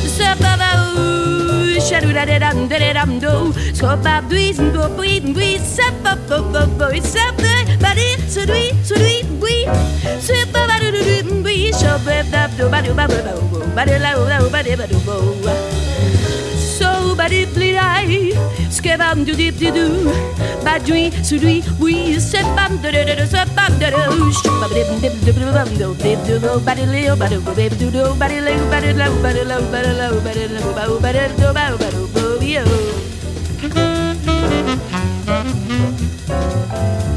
shadu 1.91 2.13
da 2.15 2.23
da 2.25 2.37
dam 2.39 2.67
da 2.71 2.77
da 2.79 2.93
dam 2.93 3.19
do. 3.19 3.33
Scopa 3.77 4.13
buis 4.29 4.59
and 4.59 4.71
do 4.75 4.87
buis 4.97 5.23
and 5.25 5.35
buis. 5.35 5.59
Sap 5.75 6.05
up 6.05 6.31
up 6.37 6.55
up 6.61 6.81
up. 6.81 6.95
Sap 7.13 7.35
the 7.43 7.53
body 7.83 8.09
so 8.35 8.45
do 8.45 8.61
so 8.83 8.95
do 8.95 9.11
bui. 9.41 9.57
Sweep 10.27 10.55
up 10.55 10.71
do 10.79 10.91
do 10.95 11.01
do 11.03 11.43
bui. 11.43 11.71
Shop 11.81 12.07
up 12.07 12.33
up 12.33 12.57
do 12.57 12.69
ba 12.69 12.81
do 12.81 12.95
ba 12.95 13.05
ba 13.11 13.19
ba 13.27 13.33
ba 13.51 13.67
ba 13.75 13.83
da 13.91 13.97
la 14.05 14.15
ba 14.55 14.63
da 14.63 14.75
ba 14.79 14.87
do 14.87 14.99
ba 15.05 15.70
doo 17.11 17.17
ba 17.19 17.27
dip 17.27 17.51
skebam 18.71 19.25
doo 19.27 19.35
dip 19.35 19.59
doo 19.59 20.13
badoui 20.63 21.11
celui 21.27 21.63
oui 21.79 22.15
c'est 22.19 22.47
bam 22.55 22.77
de 22.83 22.89
de 22.95 23.15
de 23.19 23.25
c'est 23.31 23.49
bam 23.55 23.73
de 23.81 23.87
de 23.91 24.31
shubam 24.39 24.71
dip 24.75 24.89
dip 25.01 25.15
dip 25.25 25.37
bam 25.57 25.69
do 25.79 25.93
dip 26.03 26.19
do 26.27 26.39
do 26.39 26.59
ba 26.67 26.73
de 26.75 26.85
leo 26.93 27.15
ba 27.21 27.27
do 27.27 27.39
dip 27.59 27.73
do 27.79 27.91
do 27.91 28.03
ba 28.15 28.27
de 28.31 28.39
leo 28.47 28.63
ba 28.71 28.79
de 28.79 28.93
leo 28.99 29.13
ba 29.23 29.33
de 29.35 29.43
leo 29.43 29.61
ba 29.73 29.81
de 29.83 29.93
leo 29.99 30.21
ba 30.23 30.31
de 30.37 30.45
leo 30.53 30.73
ba 30.77 30.83
ba 31.03 31.11
de 31.11 31.23
do 31.39 31.53
ba 31.57 31.63
ba 31.81 31.87
do 31.95 32.01
bo 32.13 32.23
yo 32.55 32.65
Thank 36.31 37.05
you. 37.05 37.10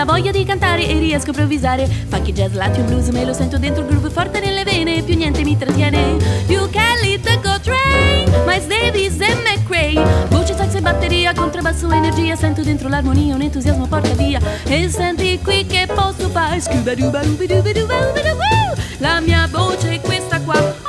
Quella 0.00 0.04
voglia 0.04 0.30
di 0.30 0.44
cantare 0.44 0.86
e 0.86 0.98
riesco 0.98 1.26
a 1.26 1.28
improvvisare. 1.28 1.86
Funky 1.86 2.32
jazz, 2.32 2.54
Latin 2.54 2.86
blues, 2.86 3.08
me 3.08 3.24
lo 3.24 3.32
sento 3.32 3.58
dentro 3.58 3.82
il 3.82 3.88
groove 3.88 4.10
forte 4.10 4.40
nelle 4.40 4.64
vene, 4.64 5.02
più 5.02 5.14
niente 5.14 5.42
mi 5.42 5.58
trattiene. 5.58 6.16
Più 6.46 6.70
Kelly, 6.70 7.20
Tocco, 7.20 7.60
Train, 7.60 8.30
Miles 8.46 8.66
Davis 8.66 9.20
e 9.20 9.34
McRae. 9.34 10.26
Voce, 10.28 10.54
sax 10.54 10.74
e 10.74 10.80
batteria, 10.80 11.34
contrabbasso, 11.34 11.90
energia, 11.90 12.34
sento 12.34 12.62
dentro 12.62 12.88
l'armonia, 12.88 13.34
un 13.34 13.42
entusiasmo 13.42 13.86
porta 13.86 14.14
via. 14.14 14.40
E 14.64 14.88
senti 14.88 15.38
qui 15.42 15.66
che 15.66 15.86
posso 15.92 16.28
fare, 16.30 16.60
scuba 16.60 16.94
duba 16.94 17.22
dubi 17.22 17.46
duba 17.46 17.60
dubi 17.60 17.72
dubu. 17.72 18.80
La 18.98 19.20
mia 19.20 19.46
voce 19.50 19.96
è 19.96 20.00
questa 20.00 20.40
qua. 20.40 20.88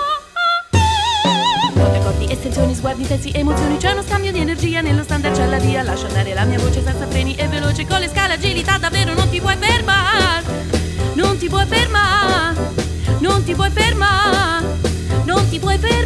Note, 1.73 1.97
accordi, 1.97 2.25
estensioni, 2.29 2.75
sguardi 2.75 3.01
intensi, 3.01 3.31
emozioni 3.33 3.77
C'è 3.77 3.91
uno 3.91 4.03
scambio 4.03 4.31
di 4.31 4.39
energia, 4.39 4.81
nello 4.81 5.03
standard 5.03 5.35
c'è 5.35 5.47
la 5.47 5.57
via 5.57 5.81
Lascia 5.81 6.07
andare 6.07 6.33
la 6.33 6.43
mia 6.43 6.59
voce 6.59 6.83
senza 6.83 7.07
freni 7.07 7.35
e 7.35 7.47
veloce 7.47 7.87
Con 7.87 7.99
le 7.99 8.07
scale, 8.07 8.33
agilità, 8.33 8.77
ti 8.77 8.85
puoi 9.41 9.55
fermare 9.59 10.43
Non 11.15 11.37
ti 11.37 11.49
puoi 11.49 11.65
fermare 11.65 12.55
Non 13.19 13.43
ti 13.43 13.53
puoi 13.55 13.69
fermare 13.69 14.65
Non 15.25 15.49
ti 15.49 15.59
puoi 15.59 15.77
fermare 15.77 16.01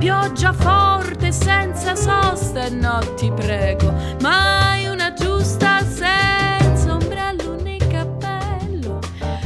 Pioggia 0.00 0.54
forte, 0.54 1.30
senza 1.30 1.94
sosta, 1.94 2.64
e 2.64 2.70
no 2.70 3.00
ti 3.16 3.30
prego, 3.30 3.92
mai 4.22 4.86
una 4.86 5.12
giusta 5.12 5.84
senza 5.84 6.94
ombrello 6.94 7.60
né 7.60 7.76
cappello. 7.76 8.98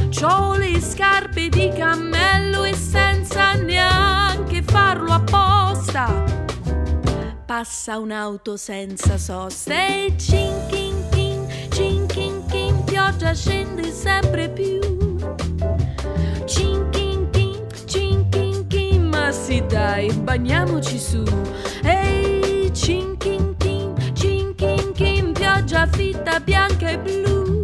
C'ho 0.09 0.55
le 0.55 0.79
scarpe 0.79 1.49
di 1.49 1.69
cammello 1.77 2.63
e 2.63 2.73
senza 2.73 3.55
neanche 3.55 4.63
farlo 4.63 5.11
apposta. 5.11 6.23
Passa 7.45 7.97
un'auto 7.97 8.55
senza 8.55 9.17
sosta 9.17 9.73
e 9.73 10.13
cin 10.17 10.53
chin 10.69 10.95
chin, 11.11 11.45
cin 11.69 12.07
chin 12.07 12.45
chin, 12.47 12.81
pioggia 12.85 13.33
scende 13.33 13.91
sempre 13.91 14.47
più. 14.47 15.04
dai, 19.75 20.09
bagniamoci 20.23 20.97
su. 20.97 21.23
Ehi, 21.83 22.71
cin 22.71 23.17
chin 23.19 23.53
chin, 23.59 23.93
cin 24.13 24.55
chin 24.55 24.93
chin, 24.93 25.33
pioggia 25.33 25.85
fitta 25.87 26.39
bianca 26.39 26.89
e 26.91 26.97
blu. 26.97 27.61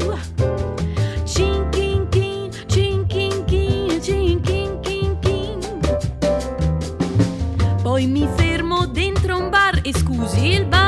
Cin 1.23 1.69
chin 1.71 2.07
chin. 2.11 2.39
Poi 7.81 8.05
mi 8.07 8.27
fermo 8.35 8.87
dentro 8.87 9.37
un 9.37 9.49
bar 9.49 9.79
e 9.81 9.93
scusi 9.93 10.53
il 10.53 10.65
bar 10.65 10.80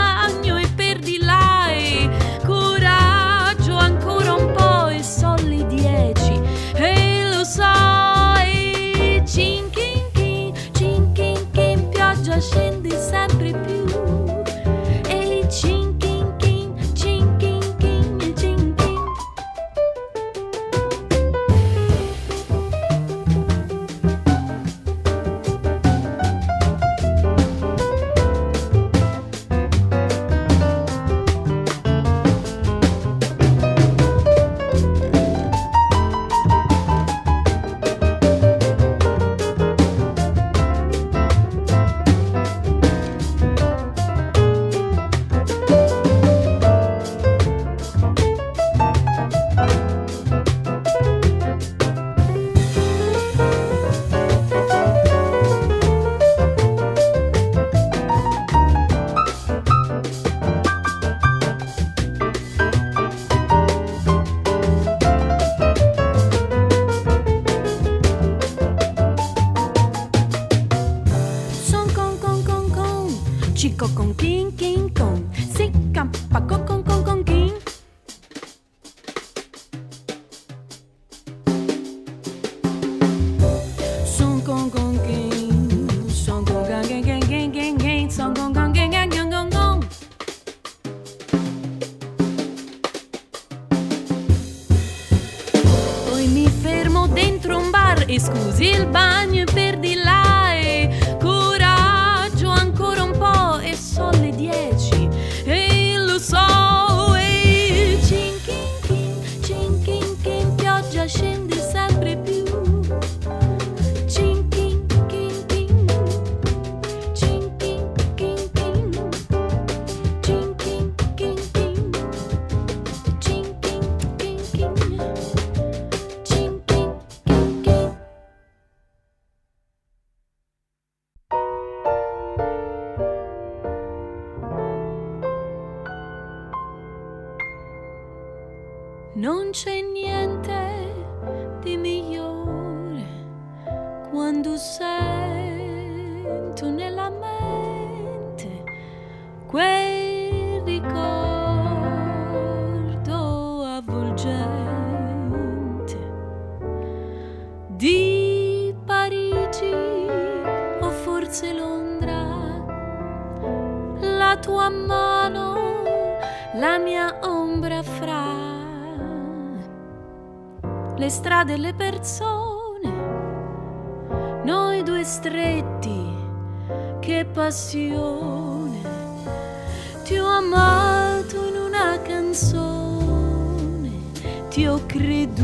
ti 184.54 184.68
ho 184.68 184.80
creduto 184.86 185.42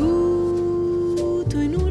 in 1.59 1.73
un 1.73 1.88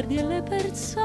fra 0.00 0.06
gli 0.06 0.16
sguardi 0.16 0.16
e 0.16 0.22
le 0.22 0.42
persone 0.42 0.99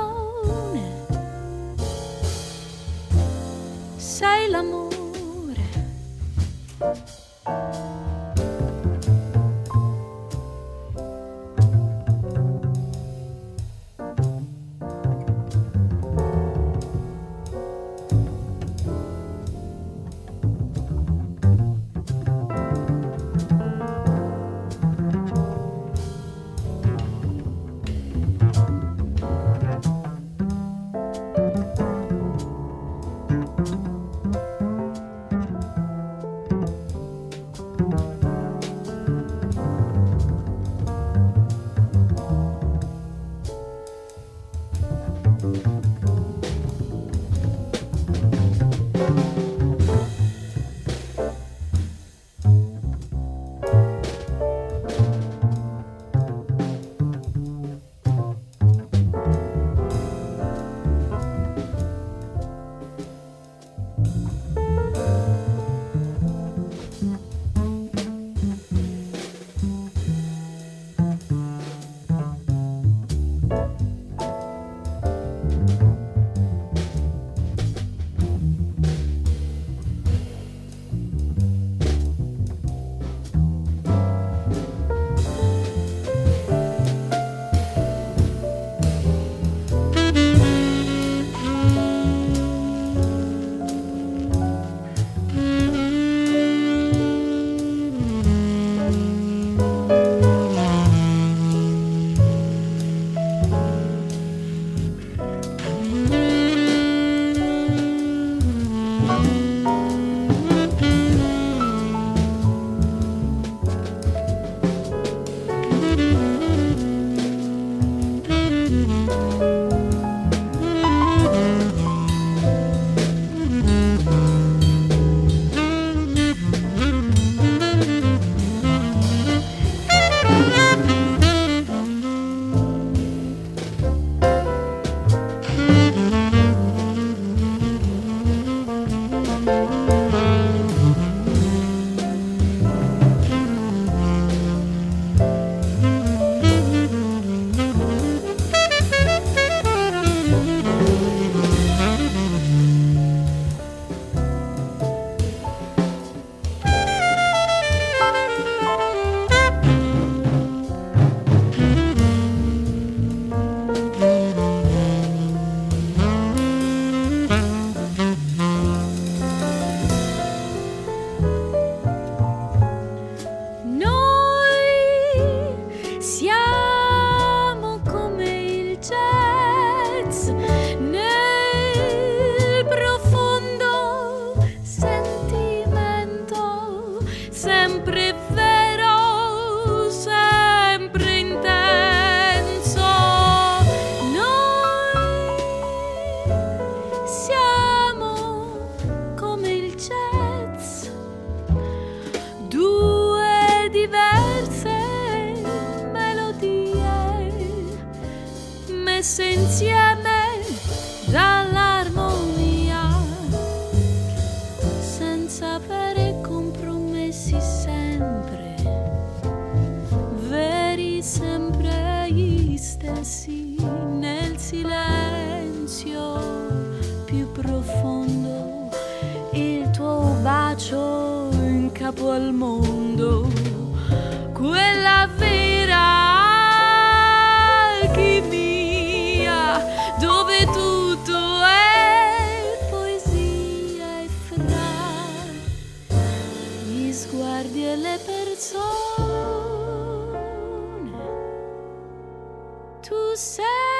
to 252.85 253.17
say. 253.17 253.74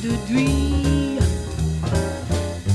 do 0.00 0.16
dwee. 0.28 1.18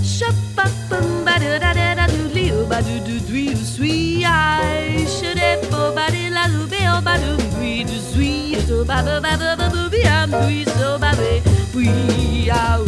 Shop-a-bum, 0.04 1.24
ba-da-da-da-da-do-lee, 1.26 2.52
ba-do-do-dwee, 2.70 3.54
do-swee, 3.56 4.26
I 4.26 5.06
should 5.06 5.38
have 5.38 5.62
for 5.70 5.92
ba-de-la-do-be, 5.94 6.78
oh, 6.94 7.02
ba-do-dwee, 7.02 7.84
do-swee, 7.86 8.60
so 8.68 8.84
ba-ba-ba-ba-ba-boo-bee, 8.86 10.06
I'm 10.08 10.32
dwee, 10.32 10.66
so 10.66 10.98
ba-be-bwee, 10.98 12.50
ow. 12.52 12.84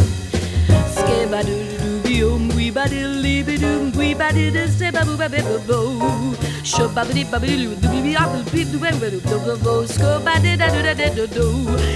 Ske 0.95 1.27
ba-do-do-bee, 1.31 2.23
um, 2.23 2.49
bwee, 2.49 2.71
ba-de-lee-be-doom, 2.71 3.91
bwee, 3.91 4.15
ba-de-de-se, 4.15 4.91
ba-boo-ba-be-ba-boo. 4.91 6.35
Shop 6.63 6.93
ba 6.93 7.03
bidi 7.05 7.23
ba 7.25 7.39
bidi 7.39 7.65
loo 7.65 7.75
do 7.81 7.87
bi 7.89 8.01
bi 8.03 8.11
apple 8.15 8.43
pip 8.51 8.67
do 8.69 8.77
ba 8.79 8.91
do 8.91 9.09
do 9.09 9.37
do 9.45 9.55
do 9.63 9.87
sco 9.87 10.19
ba 10.21 10.37
de 10.43 10.55
da 10.59 10.67
do 10.69 10.83
da 10.83 10.93
de 10.93 11.07
do 11.15 11.25
do 11.25 11.45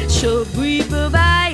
shop 0.09 0.47
bui 0.55 0.81
bye 1.11 1.53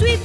sweet 0.00 0.20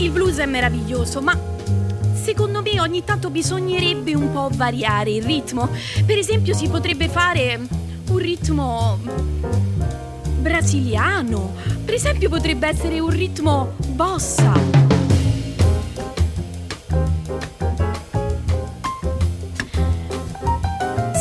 Il 0.00 0.12
blues 0.12 0.38
è 0.38 0.46
meraviglioso, 0.46 1.20
ma 1.20 1.38
secondo 2.14 2.62
me 2.62 2.80
ogni 2.80 3.04
tanto 3.04 3.28
bisognerebbe 3.28 4.14
un 4.14 4.32
po' 4.32 4.48
variare 4.50 5.10
il 5.10 5.22
ritmo. 5.22 5.68
Per 6.06 6.16
esempio 6.16 6.54
si 6.54 6.68
potrebbe 6.68 7.06
fare 7.10 7.60
un 8.08 8.16
ritmo 8.16 8.98
brasiliano. 10.38 11.52
Per 11.84 11.92
esempio 11.92 12.30
potrebbe 12.30 12.68
essere 12.68 12.98
un 12.98 13.10
ritmo 13.10 13.74
bossa. 13.88 14.54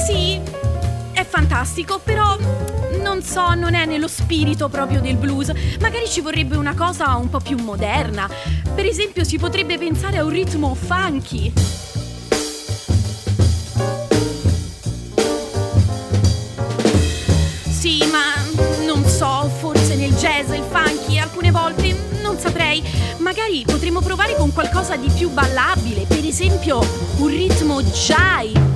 Sì, 0.06 0.40
è 1.12 1.26
fantastico, 1.26 2.00
però 2.02 2.19
so, 3.30 3.54
non 3.54 3.76
è 3.76 3.86
nello 3.86 4.08
spirito 4.08 4.70
proprio 4.70 5.02
del 5.02 5.16
blues. 5.16 5.52
Magari 5.80 6.10
ci 6.10 6.20
vorrebbe 6.20 6.56
una 6.56 6.74
cosa 6.74 7.16
un 7.16 7.30
po' 7.30 7.40
più 7.40 7.58
moderna. 7.58 8.28
Per 8.74 8.86
esempio, 8.86 9.24
si 9.24 9.38
potrebbe 9.38 9.78
pensare 9.78 10.18
a 10.18 10.24
un 10.24 10.32
ritmo 10.32 10.74
funky. 10.74 11.54
Sì, 17.70 18.04
ma 18.12 18.34
non 18.86 19.06
so, 19.06 19.48
forse 19.60 19.96
nel 19.96 20.16
jazz, 20.16 20.50
il 20.50 20.64
funky, 20.68 21.20
alcune 21.20 21.52
volte 21.52 21.96
non 22.24 22.36
saprei. 22.40 22.82
Magari 23.20 23.64
potremmo 23.64 24.02
provare 24.02 24.36
con 24.38 24.52
qualcosa 24.52 24.96
di 24.96 25.10
più 25.16 25.30
ballabile, 25.30 26.06
per 26.08 26.26
esempio 26.26 26.80
un 27.18 27.28
ritmo 27.28 27.80
jive. 27.84 28.69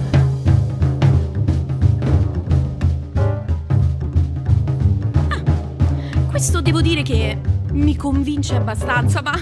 Dire 6.94 7.02
che 7.02 7.38
mi 7.72 7.96
convince 7.96 8.54
abbastanza, 8.54 9.24
ma 9.24 9.34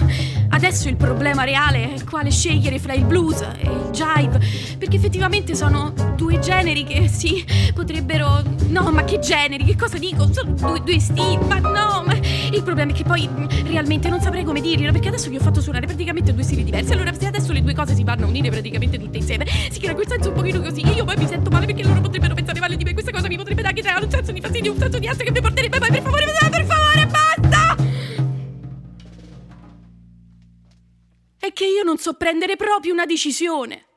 adesso 0.48 0.88
il 0.88 0.96
problema 0.96 1.44
reale 1.44 1.92
è 1.92 2.04
quale 2.04 2.30
scegliere 2.30 2.78
fra 2.78 2.94
il 2.94 3.04
blues 3.04 3.42
e 3.42 3.64
il 3.64 3.90
jive, 3.90 4.40
perché 4.78 4.96
effettivamente 4.96 5.54
sono 5.54 5.92
due 6.16 6.38
generi 6.38 6.84
che 6.84 7.08
sì, 7.08 7.44
potrebbero... 7.74 8.42
No, 8.68 8.90
ma 8.90 9.04
che 9.04 9.18
generi? 9.18 9.64
Che 9.64 9.76
cosa 9.76 9.98
dico? 9.98 10.32
Sono 10.32 10.52
due, 10.52 10.80
due 10.82 10.98
stili, 10.98 11.36
ma 11.46 11.58
no, 11.58 12.02
ma 12.06 12.14
il 12.14 12.62
problema 12.62 12.92
è 12.92 12.94
che 12.94 13.04
poi 13.04 13.28
mh, 13.28 13.68
realmente 13.68 14.08
non 14.08 14.22
saprei 14.22 14.44
come 14.44 14.62
dirglielo, 14.62 14.92
perché 14.92 15.08
adesso 15.08 15.28
vi 15.28 15.36
ho 15.36 15.40
fatto 15.40 15.60
suonare 15.60 15.84
praticamente 15.84 16.32
due 16.32 16.42
stili 16.42 16.64
diversi, 16.64 16.92
allora 16.94 17.12
se 17.12 17.26
adesso 17.26 17.52
le 17.52 17.60
due 17.60 17.74
cose 17.74 17.94
si 17.94 18.02
vanno 18.02 18.24
a 18.24 18.28
unire 18.28 18.48
praticamente 18.48 18.98
tutte 18.98 19.18
insieme, 19.18 19.44
si 19.70 19.78
crea 19.78 19.92
quel 19.92 20.08
senso 20.08 20.30
un 20.30 20.34
pochino 20.36 20.62
così, 20.62 20.80
e 20.80 20.92
io 20.92 21.04
poi 21.04 21.16
mi 21.18 21.26
sento 21.26 21.50
male 21.50 21.66
perché 21.66 21.82
loro 21.82 22.00
potrebbero 22.00 22.32
pensare 22.32 22.60
male 22.60 22.78
di 22.78 22.84
me, 22.84 22.94
questa 22.94 23.10
cosa 23.10 23.28
mi 23.28 23.36
potrebbe 23.36 23.60
creare 23.62 24.04
un 24.04 24.10
senso 24.10 24.32
di 24.32 24.40
fastidio, 24.40 24.72
un 24.72 24.78
senso 24.78 24.98
di 24.98 25.06
ansia 25.06 25.22
che 25.22 25.32
mi 25.32 25.40
porterebbe, 25.42 25.78
ma 25.78 25.86
per 25.88 26.00
favore, 26.00 26.24
per 26.24 26.64
favore, 26.64 27.06
basta! 27.06 27.31
È 31.44 31.52
che 31.52 31.64
io 31.66 31.82
non 31.82 31.98
so 31.98 32.14
prendere 32.14 32.54
proprio 32.54 32.92
una 32.92 33.04
decisione. 33.04 33.91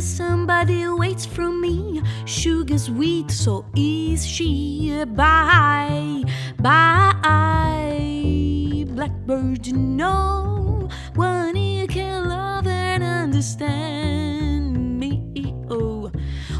Somebody 0.00 0.86
waits 0.88 1.24
for 1.26 1.50
me. 1.50 2.02
Sugar 2.24 2.78
sweet, 2.78 3.30
so 3.30 3.64
is 3.74 4.26
she. 4.26 5.04
Bye, 5.04 6.24
bye. 6.58 7.20
Blackbird, 8.88 9.66
you 9.66 9.76
know, 9.76 10.88
one 11.14 11.56
you 11.56 11.86
can 11.86 12.28
love 12.28 12.66
and 12.66 13.02
understand 13.02 14.98
me. 14.98 15.22
Oh, 15.70 16.10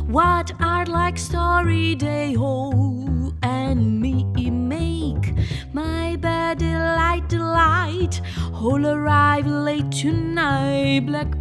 what 0.06 0.52
art 0.60 0.88
like 0.88 1.18
story 1.18 1.94
they 1.94 2.32
hold 2.32 3.34
and 3.42 4.00
me 4.00 4.24
make 4.50 5.34
my 5.72 6.16
bed 6.16 6.58
delight, 6.58 7.28
delight. 7.28 8.20
Whole 8.52 8.86
arrive 8.86 9.46
late 9.46 9.90
tonight, 9.92 11.06
Blackbird 11.06 11.39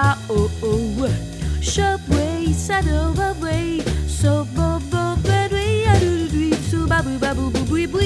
ah 0.00 0.16
oh 0.32 0.48
oh 0.64 1.12
Subway, 1.60 2.52
saddle 2.56 3.12
away 3.20 3.84
So 4.08 4.48
bo 4.56 4.80
bo 4.88 5.16
bedway 5.20 5.84
ah 5.92 5.98
do 6.00 6.24
do 6.24 6.28
do 6.32 6.56
So 6.72 6.86
babu 6.88 7.18
babu 7.20 7.52
boo 7.52 7.64
boo 7.68 7.86
boo 7.92 8.00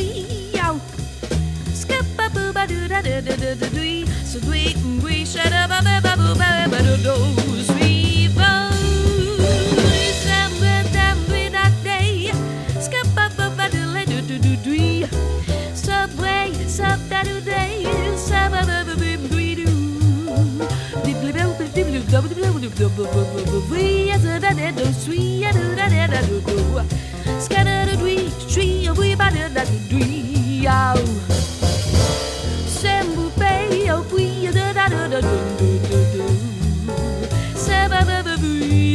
yow 0.58 0.74
Skip 1.70 2.02
babu 2.18 2.50
ba 2.52 2.66
do 2.66 2.88
da 2.90 2.98
da 3.00 3.20
da 3.22 3.34
da 3.38 3.68
do 3.70 3.86
So 4.26 4.42
dwee 4.42 5.22
shut 5.24 5.52
up 5.54 5.70
ba 5.70 5.78
ba 5.86 5.94
babu 6.02 6.34
ba 6.34 6.66
ba 6.66 6.78
do 6.82 6.94
do 7.06 7.14
Sweet 7.62 8.23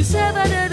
Seven 0.10 0.69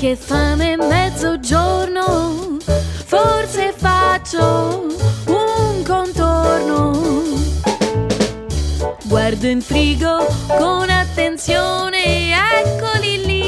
che 0.00 0.16
fame 0.16 0.78
mezzogiorno, 0.78 2.56
forse 3.04 3.74
faccio 3.76 4.86
un 5.26 5.82
contorno. 5.86 6.98
Guardo 9.04 9.46
in 9.46 9.60
frigo 9.60 10.26
con 10.56 10.88
attenzione, 10.88 12.32
eccoli 12.62 13.26
lì, 13.26 13.39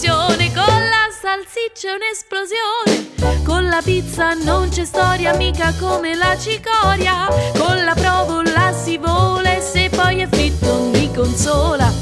commozione, 0.00 0.52
con 0.54 0.64
la 0.64 1.08
salsiccia 1.10 1.94
un'esplosione. 1.94 3.44
Con 3.44 3.68
la 3.68 3.80
pizza 3.82 4.32
non 4.32 4.68
c'è 4.70 4.84
storia, 4.84 5.34
mica 5.34 5.74
come 5.78 6.14
la 6.14 6.36
cicoria. 6.38 7.28
Con 7.58 7.84
la 7.84 7.94
provola 7.94 8.72
si 8.72 8.96
vola 8.96 9.56
e 9.56 9.60
se 9.60 9.90
poi 9.94 10.20
è 10.20 10.28
fritto 10.28 10.88
mi 10.92 11.12
consola. 11.14 11.92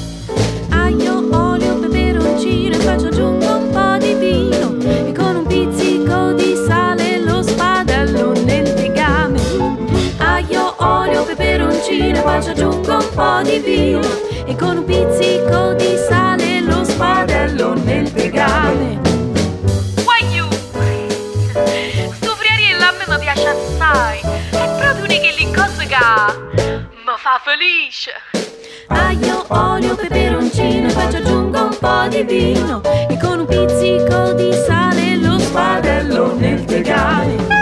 Aglio, 0.70 1.28
olio, 1.32 1.78
peperoncino 1.78 2.76
e 2.76 2.80
ci 2.80 3.06
aggiungo 3.06 3.56
un 3.56 3.70
po' 3.70 3.96
di 3.98 4.14
vino. 4.14 4.76
E 4.80 5.12
con 5.12 5.36
un 5.36 5.46
pizzico 5.46 6.32
di 6.32 6.54
sale 6.66 7.18
lo 7.20 7.42
spadello 7.42 8.32
nel 8.44 8.74
tegame. 8.74 9.40
Aglio, 10.18 10.74
olio, 10.78 11.24
peperoncino 11.24 12.36
e 12.36 12.42
ci 12.42 12.48
aggiungo 12.50 12.92
un 12.92 13.08
po' 13.14 13.40
di 13.42 13.58
vino. 13.58 14.00
E 14.46 14.54
con 14.56 14.76
un 14.76 14.84
pizzico 14.84 15.72
di 15.74 15.96
sale 16.08 16.27
spadello 17.58 17.74
nel 17.74 18.12
tegame. 18.12 19.06
fa 27.20 27.40
felice. 27.42 28.12
Aglio, 28.86 29.44
olio, 29.48 29.96
peperoncino, 29.96 30.88
ci 30.88 31.16
aggiungo 31.16 31.62
un 31.64 31.76
po' 31.80 32.06
di 32.08 32.22
vino 32.22 32.80
e 32.82 33.18
con 33.20 33.40
un 33.40 33.46
pizzico 33.46 34.32
di 34.34 34.52
sale 34.52 35.16
lo 35.16 35.36
spadello 35.38 36.36
nel 36.36 36.64
tegame. 36.64 37.57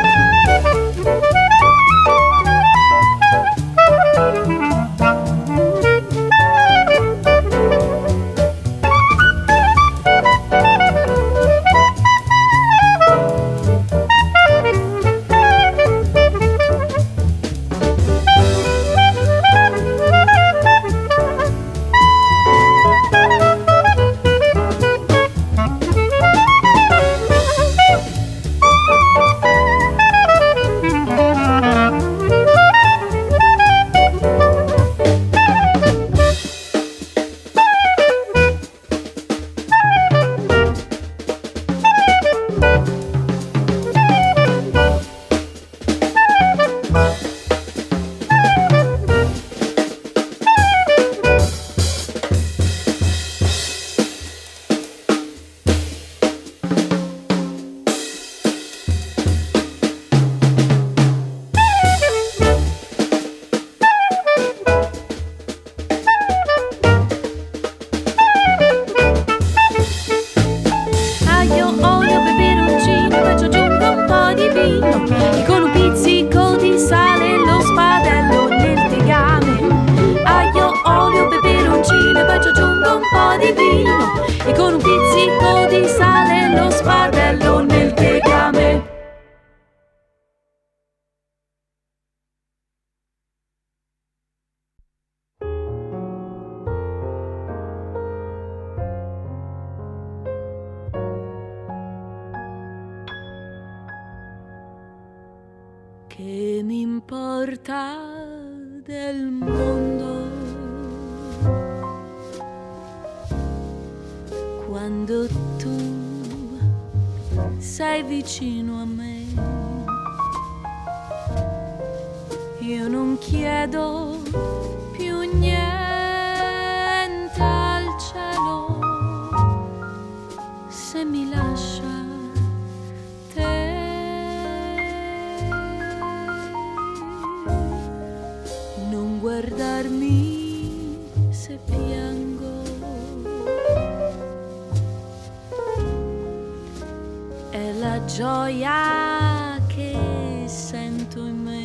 gioia 148.04 149.58
che 149.66 150.44
sento 150.46 151.18
in 151.20 151.42
me. 151.42 151.64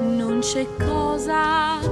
Non 0.00 0.40
c'è 0.40 0.66
cosa 0.78 1.91